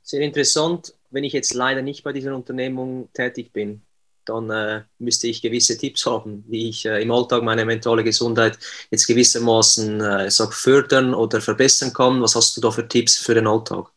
Sehr 0.00 0.22
interessant. 0.22 0.94
Wenn 1.10 1.22
ich 1.22 1.34
jetzt 1.34 1.52
leider 1.52 1.82
nicht 1.82 2.02
bei 2.02 2.14
dieser 2.14 2.34
Unternehmung 2.34 3.10
tätig 3.12 3.52
bin, 3.52 3.82
dann 4.24 4.48
äh, 4.48 4.84
müsste 4.98 5.26
ich 5.26 5.42
gewisse 5.42 5.76
Tipps 5.76 6.06
haben, 6.06 6.46
wie 6.48 6.70
ich 6.70 6.86
äh, 6.86 7.02
im 7.02 7.10
Alltag 7.10 7.42
meine 7.42 7.66
mentale 7.66 8.04
Gesundheit 8.04 8.58
jetzt 8.90 9.06
gewissermaßen 9.06 10.00
äh, 10.00 10.30
sag, 10.30 10.54
fördern 10.54 11.12
oder 11.12 11.42
verbessern 11.42 11.92
kann. 11.92 12.22
Was 12.22 12.36
hast 12.36 12.56
du 12.56 12.62
da 12.62 12.70
für 12.70 12.88
Tipps 12.88 13.18
für 13.18 13.34
den 13.34 13.46
Alltag? 13.46 13.93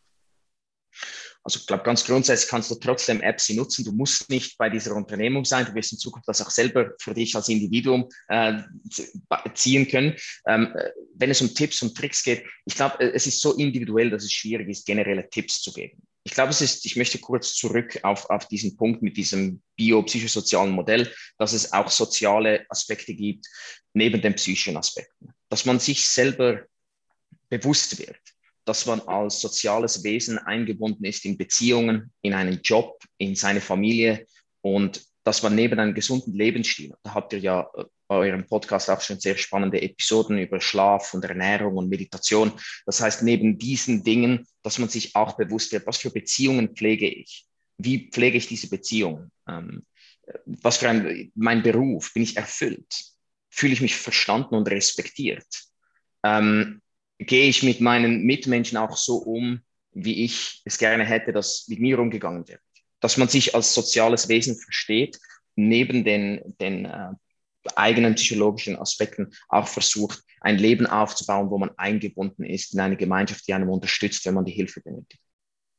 Also 1.48 1.60
ich 1.60 1.66
glaube, 1.66 1.84
ganz 1.84 2.04
grundsätzlich 2.04 2.50
kannst 2.50 2.70
du 2.70 2.76
trotzdem 2.76 3.22
Apps 3.22 3.48
nutzen. 3.48 3.86
Du 3.86 3.94
musst 3.94 4.30
nicht 4.30 4.58
bei 4.58 4.70
dieser 4.70 4.94
Unternehmung 4.94 5.46
sein. 5.46 5.66
Du 5.66 5.74
wirst 5.76 5.94
in 5.94 5.98
Zukunft 5.98 6.28
das 6.28 6.42
auch 6.42 6.50
selber 6.50 6.92
für 7.00 7.14
dich 7.14 7.34
als 7.38 7.48
Individuum 7.48 8.10
äh, 8.28 8.64
ziehen 9.54 9.88
können. 9.88 10.14
Ähm, 10.46 10.76
wenn 11.16 11.32
es 11.32 11.40
um 11.40 11.56
Tipps 11.56 11.82
und 11.82 11.96
Tricks 11.96 12.22
geht, 12.22 12.44
ich 12.66 12.76
glaube, 12.76 13.00
äh, 13.00 13.14
es 13.14 13.28
ist 13.28 13.40
so 13.40 13.54
individuell, 13.54 14.10
dass 14.10 14.26
es 14.26 14.34
schwierig 14.34 14.68
ist, 14.68 14.86
generelle 14.86 15.30
Tipps 15.30 15.62
zu 15.62 15.72
geben. 15.72 16.06
Ich 16.26 16.34
glaube, 16.34 16.50
es 16.50 16.60
ist, 16.60 16.86
ich 16.86 16.98
möchte 16.98 17.18
kurz 17.18 17.56
zurück 17.56 17.98
auf, 18.04 18.30
auf 18.30 18.50
diesen 18.50 18.76
Punkt 18.76 19.02
mit 19.02 19.16
diesem 19.16 19.62
biopsychosozialen 19.78 20.74
Modell, 20.74 21.10
dass 21.38 21.54
es 21.54 21.72
auch 21.72 21.90
soziale 21.90 22.66
Aspekte 22.68 23.14
gibt, 23.14 23.48
neben 23.94 24.22
den 24.22 24.36
psychischen 24.36 24.76
Aspekten. 24.76 25.30
Dass 25.48 25.64
man 25.64 25.80
sich 25.80 26.10
selber 26.10 26.66
bewusst 27.48 27.98
wird 28.00 28.20
dass 28.68 28.86
man 28.86 29.00
als 29.02 29.40
soziales 29.40 30.04
Wesen 30.04 30.38
eingebunden 30.38 31.06
ist 31.06 31.24
in 31.26 31.38
Beziehungen, 31.38 32.12
in 32.22 32.34
einen 32.34 32.60
Job, 32.62 33.02
in 33.18 33.36
seine 33.36 33.62
Familie 33.62 34.28
und 34.62 35.02
dass 35.24 35.42
man 35.44 35.56
neben 35.56 35.80
einem 35.80 35.94
gesunden 35.94 36.34
Lebensstil, 36.34 36.94
da 37.04 37.14
habt 37.14 37.34
ihr 37.34 37.40
ja 37.40 37.70
äh, 37.76 37.84
bei 38.08 38.16
eurem 38.16 38.46
Podcast 38.46 38.90
auch 38.90 39.02
schon 39.02 39.20
sehr 39.20 39.38
spannende 39.38 39.82
Episoden 39.82 40.38
über 40.38 40.62
Schlaf 40.62 41.14
und 41.14 41.26
Ernährung 41.26 41.76
und 41.76 41.90
Meditation. 41.90 42.54
Das 42.86 43.02
heißt, 43.02 43.24
neben 43.24 43.58
diesen 43.58 44.04
Dingen, 44.04 44.48
dass 44.64 44.80
man 44.80 44.88
sich 44.88 45.16
auch 45.16 45.36
bewusst 45.36 45.74
wird, 45.74 45.86
was 45.86 45.98
für 45.98 46.12
Beziehungen 46.12 46.76
pflege 46.76 47.10
ich? 47.10 47.46
Wie 47.78 48.10
pflege 48.10 48.38
ich 48.38 48.48
diese 48.48 48.70
Beziehung? 48.70 49.30
Ähm, 49.48 49.86
was 50.46 50.78
für 50.78 50.90
ein, 50.90 51.32
mein 51.36 51.64
Beruf? 51.64 52.14
Bin 52.14 52.24
ich 52.24 52.38
erfüllt? 52.38 52.94
Fühle 53.50 53.74
ich 53.74 53.82
mich 53.82 53.96
verstanden 53.96 54.56
und 54.56 54.70
respektiert? 54.70 55.48
Ähm, 56.24 56.82
gehe 57.20 57.48
ich 57.48 57.64
mit 57.64 57.82
meinen 57.82 58.24
Mitmenschen 58.24 58.78
auch 58.78 58.98
so 58.98 59.18
um, 59.18 59.62
wie 59.92 60.24
ich 60.24 60.62
es 60.66 60.78
gerne 60.78 61.04
hätte, 61.04 61.32
dass 61.34 61.68
mit 61.68 61.80
mir 61.80 62.00
umgegangen 62.00 62.48
wird. 62.48 62.62
Dass 63.00 63.18
man 63.18 63.28
sich 63.28 63.56
als 63.56 63.74
soziales 63.74 64.30
Wesen 64.30 64.56
versteht, 64.58 65.20
neben 65.56 66.04
den, 66.04 66.56
den 66.60 66.86
äh, 66.86 67.10
eigenen 67.76 68.16
psychologischen 68.16 68.78
Aspekten 68.78 69.32
auch 69.50 69.68
versucht, 69.68 70.24
ein 70.42 70.58
Leben 70.58 70.86
aufzubauen, 70.86 71.50
wo 71.50 71.58
man 71.58 71.72
eingebunden 71.78 72.44
ist 72.44 72.74
in 72.74 72.80
eine 72.80 72.96
Gemeinschaft, 72.96 73.48
die 73.48 73.54
einem 73.54 73.70
unterstützt, 73.70 74.26
wenn 74.26 74.36
man 74.36 74.46
die 74.46 74.52
Hilfe 74.52 74.82
benötigt. 74.82 75.22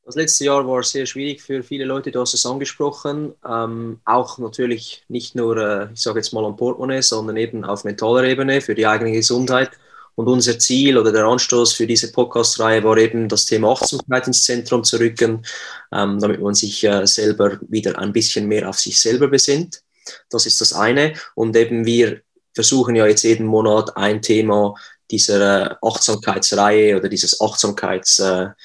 Das 0.05 0.17
letzte 0.17 0.47
Jahr 0.47 0.67
war 0.67 0.83
sehr 0.83 1.05
schwierig 1.05 1.43
für 1.43 1.63
viele 1.63 1.85
Leute, 1.85 2.11
du 2.11 2.21
hast 2.21 2.33
es 2.33 2.47
angesprochen. 2.47 3.35
Ähm, 3.47 4.01
auch 4.07 4.39
natürlich 4.39 5.05
nicht 5.09 5.35
nur, 5.35 5.57
äh, 5.59 5.93
ich 5.93 6.01
sage 6.01 6.19
jetzt 6.19 6.33
mal 6.33 6.47
am 6.47 6.57
Portemonnaie, 6.57 7.03
sondern 7.03 7.37
eben 7.37 7.63
auf 7.63 7.85
mentaler 7.85 8.25
Ebene 8.25 8.63
für 8.63 8.75
die 8.75 8.87
eigene 8.87 9.13
Gesundheit. 9.13 9.71
Und 10.19 10.27
unser 10.27 10.59
Ziel 10.59 10.99
oder 10.99 11.13
der 11.13 11.27
Anstoß 11.27 11.75
für 11.75 11.87
diese 11.87 12.11
Podcast-Reihe 12.11 12.83
war 12.83 12.97
eben, 12.97 13.29
das 13.29 13.47
Thema 13.47 13.71
Achtsamkeit 13.71 14.27
ins 14.27 14.43
Zentrum 14.43 14.83
zu 14.83 14.99
rücken, 14.99 15.47
ähm, 15.93 16.19
damit 16.19 16.41
man 16.41 16.55
sich 16.55 16.83
äh, 16.83 17.07
selber 17.07 17.61
wieder 17.69 17.97
ein 18.01 18.13
bisschen 18.13 18.49
mehr 18.49 18.69
auf 18.69 18.81
sich 18.81 18.99
selber 18.99 19.29
besinnt. 19.29 19.81
Das 20.29 20.45
ist 20.45 20.61
das 20.61 20.73
eine. 20.73 21.13
Und 21.37 21.55
eben 21.55 21.87
wir 21.87 22.21
versuchen 22.53 22.97
ja 22.97 23.07
jetzt 23.07 23.23
jeden 23.23 23.47
Monat 23.47 23.97
ein 23.97 24.21
Thema 24.21 24.75
dieser 25.09 25.71
äh, 25.71 25.75
Achtsamkeitsreihe 25.83 26.97
oder 26.97 27.09
dieses 27.09 27.41
Achtsamkeitsorbit 27.41 28.57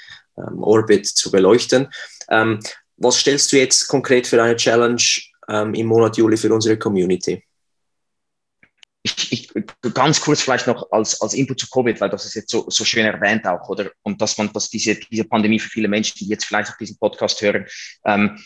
äh, 0.89 0.95
ähm, 0.95 1.03
zu 1.03 1.29
beleuchten. 1.29 1.87
Ähm, 2.31 2.61
was 2.97 3.17
stellst 3.17 3.51
du 3.51 3.57
jetzt 3.57 3.87
konkret 3.87 4.25
für 4.25 4.41
eine 4.41 4.55
Challenge 4.55 5.03
ähm, 5.47 5.75
im 5.75 5.85
Monat 5.85 6.17
Juli 6.17 6.35
für 6.35 6.51
unsere 6.51 6.79
Community? 6.79 7.43
Ich, 9.03 9.31
ich, 9.31 9.49
ganz 9.93 10.21
kurz 10.21 10.41
vielleicht 10.41 10.67
noch 10.67 10.91
als, 10.91 11.21
als 11.21 11.33
Input 11.33 11.59
zu 11.59 11.69
Covid, 11.69 11.99
weil 12.01 12.09
das 12.09 12.25
ist 12.25 12.35
jetzt 12.35 12.49
so, 12.49 12.69
so 12.69 12.85
schön 12.85 13.05
erwähnt 13.05 13.45
auch, 13.45 13.67
oder? 13.69 13.91
Und 14.01 14.21
dass 14.21 14.37
man, 14.37 14.51
dass 14.53 14.69
diese, 14.69 14.95
diese 14.95 15.25
Pandemie 15.25 15.59
für 15.59 15.69
viele 15.69 15.87
Menschen, 15.87 16.15
die 16.19 16.27
jetzt 16.27 16.45
vielleicht 16.45 16.71
auch 16.71 16.77
diesen 16.77 16.97
Podcast 16.97 17.41
hören, 17.41 17.65
ähm, 18.05 18.39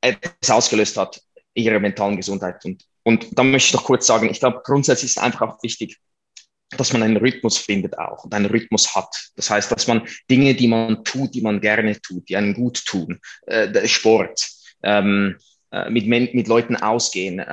etwas 0.00 0.50
ausgelöst 0.50 0.96
hat, 0.96 1.20
ihre 1.54 1.78
mentalen 1.78 2.16
Gesundheit. 2.16 2.64
Und 2.64 2.84
Und 3.02 3.26
da 3.32 3.42
möchte 3.42 3.68
ich 3.68 3.74
noch 3.74 3.84
kurz 3.84 4.06
sagen, 4.06 4.28
ich 4.30 4.40
glaube, 4.40 4.60
grundsätzlich 4.64 5.12
ist 5.12 5.18
einfach 5.18 5.42
auch 5.42 5.62
wichtig, 5.62 5.98
dass 6.76 6.92
man 6.92 7.02
einen 7.02 7.16
Rhythmus 7.16 7.56
findet 7.58 7.98
auch 7.98 8.24
und 8.24 8.34
einen 8.34 8.46
Rhythmus 8.46 8.94
hat. 8.94 9.08
Das 9.36 9.50
heißt, 9.50 9.72
dass 9.72 9.86
man 9.86 10.06
Dinge, 10.30 10.54
die 10.54 10.68
man 10.68 11.02
tut, 11.04 11.34
die 11.34 11.40
man 11.40 11.60
gerne 11.60 12.00
tut, 12.00 12.28
die 12.28 12.36
einen 12.36 12.54
gut 12.54 12.84
tun, 12.84 13.18
äh, 13.46 13.88
Sport, 13.88 14.46
ähm, 14.82 15.36
äh, 15.36 15.42
mit, 15.88 16.06
mit 16.34 16.48
Leuten 16.48 16.76
ausgehen, 16.76 17.38
äh, 17.38 17.44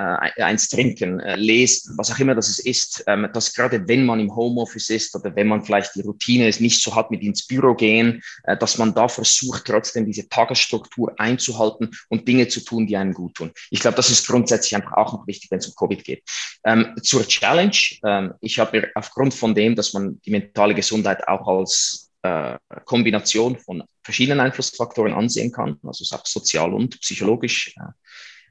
eins 0.42 0.70
trinken, 0.70 1.20
äh, 1.20 1.36
lesen, 1.36 1.96
was 1.98 2.12
auch 2.12 2.20
immer 2.20 2.34
das 2.34 2.60
ist, 2.60 3.04
ähm, 3.08 3.30
dass 3.34 3.54
gerade 3.54 3.88
wenn 3.88 4.06
man 4.06 4.20
im 4.20 4.36
Homeoffice 4.36 4.90
ist 4.90 5.16
oder 5.16 5.36
wenn 5.36 5.48
man 5.48 5.64
vielleicht 5.64 5.96
die 5.96 6.02
Routine 6.02 6.48
es 6.48 6.60
nicht 6.60 6.82
so 6.82 6.96
hat 6.96 7.12
mit 7.12 7.22
ins 7.22 7.46
Büro 7.46 7.76
gehen, 7.76 8.24
äh, 8.44 8.58
dass 8.58 8.78
man 8.78 8.94
da 8.96 9.08
versucht, 9.08 9.66
trotzdem 9.66 10.06
diese 10.06 10.28
Tagesstruktur 10.28 11.14
einzuhalten 11.20 11.92
und 12.10 12.28
Dinge 12.28 12.48
zu 12.48 12.62
tun, 12.62 12.88
die 12.88 12.98
einen 12.98 13.14
gut 13.14 13.36
tun. 13.36 13.52
Ich 13.70 13.80
glaube, 13.80 13.98
das 13.98 14.10
ist 14.10 14.26
grundsätzlich 14.26 14.76
einfach 14.76 14.94
auch 14.94 15.14
noch 15.14 15.28
wichtig, 15.28 15.52
wenn 15.52 15.60
es 15.60 15.68
um 15.68 15.76
Covid 15.76 16.04
geht. 16.04 16.24
Ähm, 16.64 16.96
zur 17.04 17.28
Challenge. 17.28 17.78
Ähm, 18.04 18.34
ich 18.42 18.58
habe 18.60 18.90
aufgrund 18.96 19.34
von 19.34 19.54
dem, 19.54 19.76
dass 19.76 19.94
man 19.94 20.20
die 20.22 20.32
mentale 20.32 20.74
Gesundheit 20.74 21.28
auch 21.28 21.48
als 21.48 22.08
äh, 22.24 22.58
Kombination 22.86 23.58
von 23.58 23.84
verschiedenen 24.04 24.40
Einflussfaktoren 24.40 25.14
ansehen 25.14 25.52
kann, 25.52 25.78
also 25.84 26.16
auch 26.16 26.26
sozial 26.26 26.74
und 26.74 27.00
psychologisch, 27.02 27.76
äh, 27.78 27.92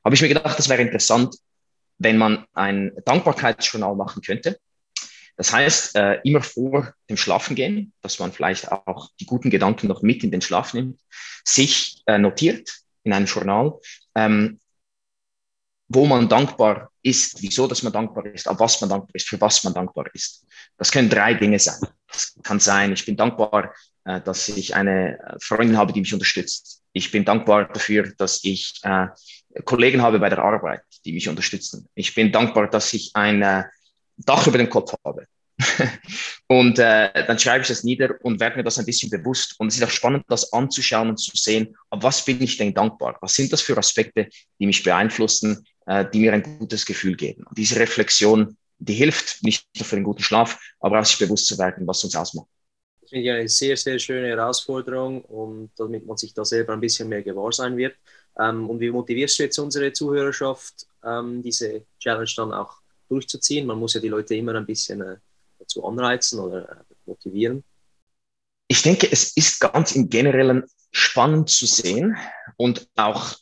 habe 0.06 0.14
ich 0.14 0.22
mir 0.22 0.28
gedacht, 0.28 0.56
das 0.56 0.68
wäre 0.68 0.82
interessant, 0.82 1.34
wenn 1.98 2.16
man 2.16 2.46
ein 2.52 2.92
Dankbarkeitsjournal 3.04 3.96
machen 3.96 4.22
könnte. 4.22 4.56
Das 5.36 5.52
heißt, 5.52 5.96
äh, 5.96 6.20
immer 6.22 6.42
vor 6.42 6.94
dem 7.10 7.16
Schlafengehen, 7.16 7.92
dass 8.02 8.20
man 8.20 8.32
vielleicht 8.32 8.70
auch 8.70 9.10
die 9.18 9.26
guten 9.26 9.50
Gedanken 9.50 9.88
noch 9.88 10.02
mit 10.02 10.22
in 10.22 10.30
den 10.30 10.42
Schlaf 10.42 10.74
nimmt, 10.74 11.00
sich 11.44 12.02
äh, 12.06 12.18
notiert 12.18 12.70
in 13.02 13.12
einem 13.12 13.26
Journal, 13.26 13.80
ähm, 14.14 14.60
wo 15.88 16.06
man 16.06 16.28
dankbar 16.28 16.92
ist, 17.02 17.42
wieso 17.42 17.66
dass 17.66 17.82
man 17.82 17.92
dankbar 17.92 18.26
ist, 18.26 18.48
auf 18.48 18.60
was 18.60 18.80
man 18.80 18.90
dankbar 18.90 19.14
ist, 19.14 19.28
für 19.28 19.40
was 19.40 19.64
man 19.64 19.74
dankbar 19.74 20.06
ist. 20.14 20.46
Das 20.78 20.92
können 20.92 21.10
drei 21.10 21.34
Dinge 21.34 21.58
sein. 21.58 21.80
Das 22.06 22.32
kann 22.44 22.60
sein, 22.60 22.92
ich 22.92 23.04
bin 23.04 23.16
dankbar, 23.16 23.74
äh, 24.04 24.20
dass 24.20 24.48
ich 24.48 24.76
eine 24.76 25.36
Freundin 25.40 25.76
habe, 25.76 25.92
die 25.92 26.00
mich 26.00 26.14
unterstützt. 26.14 26.84
Ich 26.92 27.10
bin 27.10 27.24
dankbar 27.24 27.68
dafür, 27.72 28.14
dass 28.16 28.44
ich 28.44 28.80
äh, 28.84 29.08
Kollegen 29.64 30.02
habe 30.02 30.18
bei 30.18 30.28
der 30.28 30.38
Arbeit, 30.38 30.82
die 31.04 31.12
mich 31.12 31.28
unterstützen. 31.28 31.88
Ich 31.94 32.14
bin 32.14 32.32
dankbar, 32.32 32.68
dass 32.68 32.92
ich 32.92 33.10
ein 33.14 33.42
äh, 33.42 33.64
Dach 34.16 34.46
über 34.46 34.58
dem 34.58 34.70
Kopf 34.70 34.94
habe. 35.04 35.26
und 36.48 36.78
äh, 36.78 37.26
dann 37.26 37.38
schreibe 37.38 37.62
ich 37.62 37.68
das 37.68 37.82
nieder 37.82 38.14
und 38.22 38.40
werde 38.40 38.56
mir 38.56 38.64
das 38.64 38.78
ein 38.78 38.84
bisschen 38.84 39.10
bewusst. 39.10 39.54
Und 39.58 39.68
es 39.68 39.76
ist 39.76 39.84
auch 39.84 39.90
spannend, 39.90 40.24
das 40.28 40.52
anzuschauen 40.52 41.08
und 41.08 41.16
zu 41.16 41.34
sehen, 41.34 41.76
auf 41.90 42.02
was 42.02 42.24
bin 42.24 42.42
ich 42.42 42.56
denn 42.58 42.74
dankbar? 42.74 43.16
Was 43.20 43.34
sind 43.34 43.52
das 43.52 43.62
für 43.62 43.76
Aspekte, 43.76 44.28
die 44.58 44.66
mich 44.66 44.82
beeinflussen, 44.82 45.66
äh, 45.86 46.04
die 46.12 46.20
mir 46.20 46.34
ein 46.34 46.42
gutes 46.42 46.84
Gefühl 46.84 47.16
geben? 47.16 47.44
Und 47.44 47.56
diese 47.56 47.80
Reflexion, 47.80 48.56
die 48.78 48.94
hilft 48.94 49.42
nicht 49.42 49.66
nur 49.76 49.86
für 49.86 49.96
den 49.96 50.04
guten 50.04 50.22
Schlaf, 50.22 50.58
aber 50.80 51.00
auch 51.00 51.06
sich 51.06 51.18
bewusst 51.18 51.46
zu 51.46 51.58
werden, 51.58 51.86
was 51.86 52.04
uns 52.04 52.14
ausmacht. 52.14 52.48
Das 53.00 53.10
finde 53.10 53.24
ich 53.24 53.30
eine 53.30 53.48
sehr, 53.48 53.76
sehr 53.76 53.98
schöne 53.98 54.28
Herausforderung 54.28 55.22
und 55.22 55.70
damit 55.76 56.04
man 56.04 56.16
sich 56.16 56.34
da 56.34 56.44
selber 56.44 56.74
ein 56.74 56.80
bisschen 56.80 57.08
mehr 57.08 57.22
gewahr 57.22 57.52
sein 57.52 57.76
wird. 57.76 57.94
Ähm, 58.38 58.68
und 58.68 58.80
wie 58.80 58.90
motivierst 58.90 59.38
du 59.38 59.42
jetzt 59.44 59.58
unsere 59.58 59.92
Zuhörerschaft, 59.92 60.86
ähm, 61.04 61.42
diese 61.42 61.84
Challenge 61.98 62.30
dann 62.36 62.52
auch 62.52 62.78
durchzuziehen? 63.08 63.66
Man 63.66 63.78
muss 63.78 63.94
ja 63.94 64.00
die 64.00 64.08
Leute 64.08 64.34
immer 64.34 64.54
ein 64.54 64.66
bisschen 64.66 65.00
äh, 65.00 65.16
dazu 65.58 65.84
anreizen 65.86 66.40
oder 66.40 66.70
äh, 66.70 66.84
motivieren. 67.06 67.64
Ich 68.68 68.82
denke, 68.82 69.10
es 69.10 69.36
ist 69.36 69.60
ganz 69.60 69.92
im 69.92 70.08
Generellen 70.10 70.64
spannend 70.90 71.50
zu 71.50 71.66
sehen 71.66 72.16
und 72.56 72.88
auch 72.96 73.36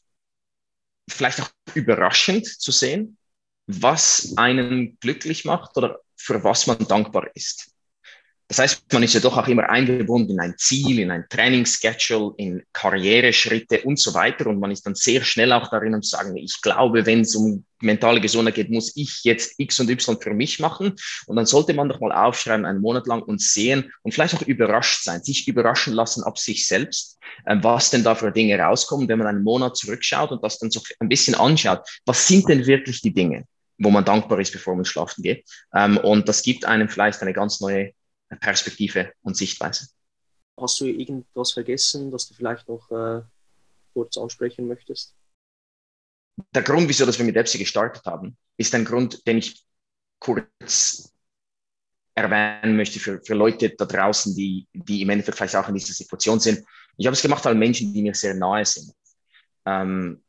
vielleicht 1.09 1.41
auch 1.41 1.51
überraschend 1.75 2.47
zu 2.47 2.73
sehen, 2.73 3.17
was 3.67 4.35
einen 4.37 4.99
glücklich 5.01 5.45
macht 5.45 5.77
oder 5.77 6.01
für 6.17 6.43
was 6.45 6.67
man 6.67 6.79
dankbar 6.87 7.29
ist. 7.35 7.74
Das 8.49 8.59
heißt, 8.59 8.93
man 8.93 9.03
ist 9.03 9.15
ja 9.15 9.21
doch 9.21 9.39
auch 9.39 9.49
immer 9.49 9.71
eingebunden 9.71 10.33
in 10.33 10.41
ein 10.41 10.55
Ziel, 10.59 10.99
in 10.99 11.11
ein 11.11 11.25
Trainingsschedule, 11.31 12.35
in 12.37 12.63
Karriereschritte 12.75 13.81
und 13.83 13.99
so 13.99 14.13
weiter. 14.13 14.47
Und 14.49 14.61
man 14.61 14.71
ist 14.71 14.85
dann 14.85 14.95
sehr 14.95 15.23
schnell 15.23 15.51
auch 15.53 15.71
darin, 15.71 15.95
um 15.95 16.03
zu 16.03 16.11
sagen, 16.11 16.37
ich 16.37 16.61
glaube, 16.61 17.07
wenn 17.07 17.23
es 17.23 17.35
um 17.35 17.65
mentale 17.81 18.21
Gesundheit 18.21 18.55
geht, 18.55 18.71
muss 18.71 18.95
ich 18.97 19.25
jetzt 19.25 19.55
X 19.59 19.81
und 19.81 19.89
Y 19.89 20.21
für 20.21 20.35
mich 20.35 20.61
machen. 20.61 20.95
Und 21.27 21.37
dann 21.37 21.47
sollte 21.47 21.73
man 21.73 21.89
doch 21.89 22.01
mal 22.01 22.13
aufschreiben, 22.13 22.67
einen 22.67 22.83
Monat 22.83 23.07
lang 23.07 23.23
und 23.23 23.41
sehen 23.41 23.91
und 24.03 24.13
vielleicht 24.13 24.35
auch 24.35 24.43
überrascht 24.43 25.05
sein, 25.05 25.23
sich 25.23 25.49
überraschen 25.49 25.95
lassen 25.95 26.23
ab 26.23 26.39
sich 26.39 26.67
selbst, 26.67 27.19
äh, 27.47 27.57
was 27.63 27.91
denn 27.91 28.05
da 28.05 28.15
für 28.15 28.31
Dinge 28.31 28.59
rauskommen, 28.59 29.09
wenn 29.09 29.19
man 29.19 29.27
einen 29.27 29.43
Monat 29.43 29.77
zurückschaut 29.77 30.33
und 30.33 30.45
das 30.45 30.59
dann 30.59 30.71
so 30.71 30.83
ein 31.01 31.09
bisschen 31.09 31.35
anschaut. 31.35 31.81
Was 32.05 32.29
sind 32.29 32.47
denn 32.49 32.67
wirklich 32.67 33.01
die 33.01 33.15
Dinge? 33.15 33.45
wo 33.77 33.91
man 33.91 34.05
dankbar 34.05 34.39
ist, 34.39 34.53
bevor 34.53 34.77
man 34.77 34.85
schlafen 34.85 35.23
geht. 35.23 35.45
Ähm, 35.75 35.99
und 35.99 36.29
das 36.29 36.43
gibt 36.43 36.65
einem 36.65 36.89
vielleicht 36.89 37.21
eine 37.23 37.33
ganz 37.33 37.61
neue 37.61 37.93
Perspektive 38.40 39.12
und 39.23 39.37
Sichtweise. 39.37 39.88
Hast 40.57 40.81
du 40.81 40.87
irgendwas 40.87 41.53
vergessen, 41.53 42.11
das 42.11 42.29
du 42.29 42.35
vielleicht 42.35 42.68
noch 42.68 42.90
äh, 42.90 43.23
kurz 43.92 44.16
ansprechen 44.16 44.68
möchtest? 44.68 45.14
Der 46.55 46.62
Grund, 46.62 46.88
wieso 46.88 47.07
dass 47.07 47.18
wir 47.18 47.25
mit 47.25 47.37
EPSI 47.37 47.59
gestartet 47.59 48.05
haben, 48.07 48.37
ist 48.57 48.75
ein 48.75 48.85
Grund, 48.85 49.27
den 49.27 49.38
ich 49.38 49.64
kurz 50.18 51.12
erwähnen 52.14 52.77
möchte 52.77 53.01
für, 53.01 53.20
für 53.25 53.35
Leute 53.35 53.70
da 53.70 53.85
draußen, 53.85 54.35
die, 54.35 54.66
die 54.73 55.03
im 55.03 55.11
Endeffekt 55.11 55.37
vielleicht 55.37 55.57
auch 55.57 55.68
in 55.68 55.75
dieser 55.75 55.92
Situation 55.92 56.38
sind. 56.38 56.64
Ich 56.97 57.07
habe 57.07 57.14
es 57.14 57.23
gemacht, 57.23 57.44
weil 57.44 57.57
Menschen, 57.57 57.92
die 57.92 58.03
mir 58.03 58.14
sehr 58.14 58.35
nahe 58.35 58.64
sind, 58.64 58.92
ähm, 59.66 60.23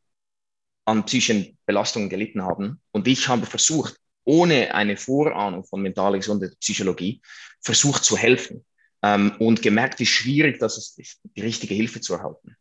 an 0.84 1.04
psychischen 1.04 1.56
Belastungen 1.64 2.08
gelitten 2.08 2.42
haben. 2.42 2.80
Und 2.90 3.06
ich 3.06 3.28
habe 3.28 3.46
versucht, 3.46 3.96
ohne 4.24 4.74
eine 4.74 4.96
Vorahnung 4.96 5.64
von 5.64 5.80
mentaler 5.80 6.18
Gesundheit 6.18 6.50
und 6.50 6.60
Psychologie 6.60 7.20
versucht 7.66 8.04
zu 8.04 8.16
helfen 8.16 8.64
ähm, 9.02 9.34
und 9.40 9.60
gemerkt, 9.60 9.98
wie 9.98 10.06
schwierig 10.06 10.60
das 10.60 10.78
ist, 10.78 11.20
die 11.36 11.40
richtige 11.40 11.74
Hilfe 11.74 12.00
zu 12.00 12.14
erhalten. 12.14 12.56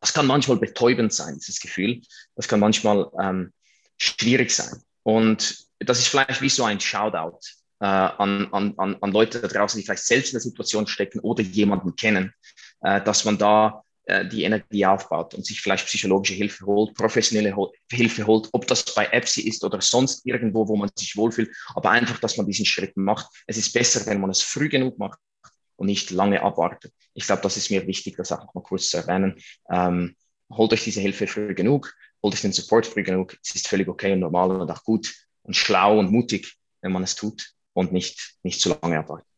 Das 0.00 0.12
kann 0.12 0.26
manchmal 0.26 0.58
betäubend 0.58 1.12
sein, 1.12 1.36
dieses 1.38 1.60
Gefühl. 1.60 2.00
Das 2.34 2.48
kann 2.48 2.58
manchmal 2.58 3.08
ähm, 3.22 3.52
schwierig 3.98 4.50
sein. 4.50 4.82
Und 5.04 5.68
das 5.78 6.00
ist 6.00 6.08
vielleicht 6.08 6.42
wie 6.42 6.48
so 6.48 6.64
ein 6.64 6.80
Shoutout 6.80 7.38
äh, 7.80 7.86
an, 7.86 8.52
an, 8.52 8.96
an 9.00 9.12
Leute 9.12 9.40
da 9.40 9.46
draußen, 9.46 9.78
die 9.78 9.86
vielleicht 9.86 10.04
selbst 10.04 10.30
in 10.30 10.38
der 10.38 10.40
Situation 10.40 10.88
stecken 10.88 11.20
oder 11.20 11.42
jemanden 11.42 11.94
kennen, 11.94 12.34
äh, 12.80 13.00
dass 13.00 13.24
man 13.24 13.38
da 13.38 13.84
die 14.06 14.44
Energie 14.44 14.86
aufbaut 14.86 15.34
und 15.34 15.44
sich 15.44 15.60
vielleicht 15.60 15.86
psychologische 15.86 16.34
Hilfe 16.34 16.64
holt, 16.64 16.94
professionelle 16.94 17.56
Hilfe 17.90 18.26
holt, 18.26 18.48
ob 18.52 18.66
das 18.68 18.84
bei 18.94 19.06
EPSI 19.06 19.48
ist 19.48 19.64
oder 19.64 19.80
sonst 19.80 20.24
irgendwo, 20.24 20.68
wo 20.68 20.76
man 20.76 20.90
sich 20.96 21.16
wohlfühlt, 21.16 21.50
aber 21.74 21.90
einfach, 21.90 22.20
dass 22.20 22.36
man 22.36 22.46
diesen 22.46 22.66
Schritt 22.66 22.96
macht. 22.96 23.26
Es 23.48 23.56
ist 23.56 23.72
besser, 23.72 24.06
wenn 24.06 24.20
man 24.20 24.30
es 24.30 24.42
früh 24.42 24.68
genug 24.68 24.96
macht 24.98 25.18
und 25.74 25.86
nicht 25.86 26.10
lange 26.10 26.40
abwartet. 26.42 26.92
Ich 27.14 27.26
glaube, 27.26 27.42
das 27.42 27.56
ist 27.56 27.70
mir 27.70 27.86
wichtig, 27.86 28.16
das 28.16 28.30
auch 28.30 28.54
mal 28.54 28.62
kurz 28.62 28.90
zu 28.90 28.98
erwähnen. 28.98 29.40
Ähm, 29.70 30.14
holt 30.50 30.72
euch 30.72 30.84
diese 30.84 31.00
Hilfe 31.00 31.26
früh 31.26 31.54
genug, 31.54 31.92
holt 32.22 32.34
euch 32.34 32.42
den 32.42 32.52
Support 32.52 32.86
früh 32.86 33.02
genug. 33.02 33.36
Es 33.42 33.54
ist 33.54 33.68
völlig 33.68 33.88
okay 33.88 34.12
und 34.12 34.20
normal 34.20 34.52
und 34.52 34.70
auch 34.70 34.84
gut 34.84 35.12
und 35.42 35.54
schlau 35.54 35.98
und 35.98 36.10
mutig, 36.10 36.56
wenn 36.80 36.92
man 36.92 37.02
es 37.02 37.16
tut 37.16 37.52
und 37.72 37.92
nicht, 37.92 38.36
nicht 38.42 38.60
zu 38.60 38.76
lange 38.80 38.98
abwartet. 38.98 39.28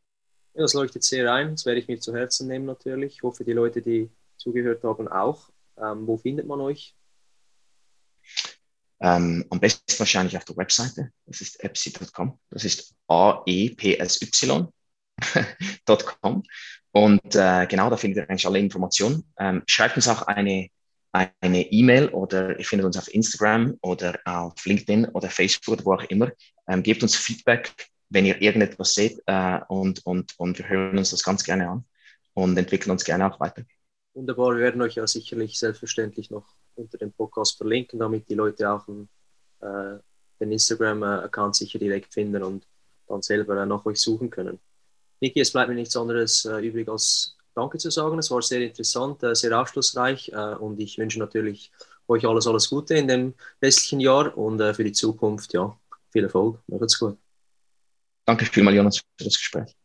Ja, 0.54 0.62
das 0.62 0.74
leuchtet 0.74 1.04
sehr 1.04 1.32
ein. 1.32 1.52
Das 1.52 1.66
werde 1.66 1.80
ich 1.80 1.88
mir 1.88 2.00
zu 2.00 2.14
Herzen 2.14 2.48
nehmen 2.48 2.66
natürlich. 2.66 3.14
Ich 3.14 3.22
hoffe, 3.22 3.44
die 3.44 3.52
Leute, 3.52 3.80
die 3.80 4.10
zugehört 4.38 4.82
haben, 4.84 5.08
auch. 5.08 5.50
Ähm, 5.76 6.06
wo 6.06 6.16
findet 6.16 6.46
man 6.46 6.60
euch? 6.60 6.94
Ähm, 9.00 9.44
am 9.50 9.60
besten 9.60 9.98
wahrscheinlich 9.98 10.36
auf 10.36 10.44
der 10.44 10.56
Webseite. 10.56 11.12
Das 11.26 11.40
ist 11.40 11.62
epsy.com. 11.62 12.38
Das 12.50 12.64
ist 12.64 12.94
A-E-P-S-Y.com. 13.06 14.72
Und 16.92 17.34
äh, 17.36 17.66
genau, 17.66 17.90
da 17.90 17.96
findet 17.96 18.24
ihr 18.24 18.30
eigentlich 18.30 18.46
alle 18.46 18.58
Informationen. 18.58 19.30
Ähm, 19.38 19.62
schreibt 19.66 19.96
uns 19.96 20.08
auch 20.08 20.22
eine 20.22 20.70
eine 21.12 21.62
E-Mail 21.72 22.08
oder 22.08 22.58
ihr 22.58 22.64
findet 22.64 22.86
uns 22.86 22.96
auf 22.96 23.12
Instagram 23.12 23.76
oder 23.80 24.18
auf 24.24 24.64
LinkedIn 24.64 25.06
oder 25.06 25.30
Facebook, 25.30 25.84
wo 25.84 25.94
auch 25.94 26.04
immer. 26.04 26.30
Ähm, 26.68 26.82
gebt 26.82 27.02
uns 27.02 27.16
Feedback, 27.16 27.72
wenn 28.10 28.26
ihr 28.26 28.40
irgendetwas 28.40 28.94
seht 28.94 29.20
äh, 29.26 29.60
und, 29.68 30.04
und, 30.06 30.38
und 30.38 30.58
wir 30.58 30.68
hören 30.68 30.98
uns 30.98 31.10
das 31.10 31.22
ganz 31.22 31.44
gerne 31.44 31.68
an 31.68 31.84
und 32.34 32.56
entwickeln 32.56 32.90
uns 32.90 33.04
gerne 33.04 33.32
auch 33.32 33.40
weiter. 33.40 33.62
Wunderbar, 34.18 34.56
wir 34.56 34.62
werden 34.62 34.82
euch 34.82 34.96
ja 34.96 35.06
sicherlich 35.06 35.56
selbstverständlich 35.56 36.28
noch 36.28 36.44
unter 36.74 36.98
dem 36.98 37.12
Podcast 37.12 37.56
verlinken, 37.56 38.00
damit 38.00 38.28
die 38.28 38.34
Leute 38.34 38.68
auch 38.68 38.84
äh, 38.88 39.98
den 40.40 40.50
Instagram-Account 40.50 41.54
sicher 41.54 41.78
direkt 41.78 42.12
finden 42.12 42.42
und 42.42 42.66
dann 43.06 43.22
selber 43.22 43.64
nach 43.64 43.86
euch 43.86 44.00
suchen 44.00 44.28
können. 44.28 44.58
Niki, 45.20 45.38
es 45.38 45.52
bleibt 45.52 45.68
mir 45.68 45.76
nichts 45.76 45.96
anderes 45.96 46.44
äh, 46.46 46.58
übrig 46.66 46.88
als 46.88 47.36
Danke 47.54 47.78
zu 47.78 47.92
sagen. 47.92 48.18
Es 48.18 48.28
war 48.32 48.42
sehr 48.42 48.60
interessant, 48.60 49.22
äh, 49.22 49.36
sehr 49.36 49.56
aufschlussreich 49.56 50.32
äh, 50.32 50.54
und 50.56 50.80
ich 50.80 50.98
wünsche 50.98 51.20
natürlich 51.20 51.70
euch 52.08 52.26
alles, 52.26 52.48
alles 52.48 52.68
Gute 52.68 52.94
in 52.94 53.06
dem 53.06 53.34
restlichen 53.62 54.00
Jahr 54.00 54.36
und 54.36 54.58
für 54.74 54.82
die 54.82 54.90
Zukunft, 54.90 55.52
ja, 55.52 55.78
viel 56.10 56.24
Erfolg. 56.24 56.58
Macht's 56.66 56.98
gut. 56.98 57.16
Danke 58.24 58.46
vielmals, 58.46 58.76
Jonas, 58.76 58.98
für 58.98 59.24
das 59.24 59.36
Gespräch. 59.36 59.77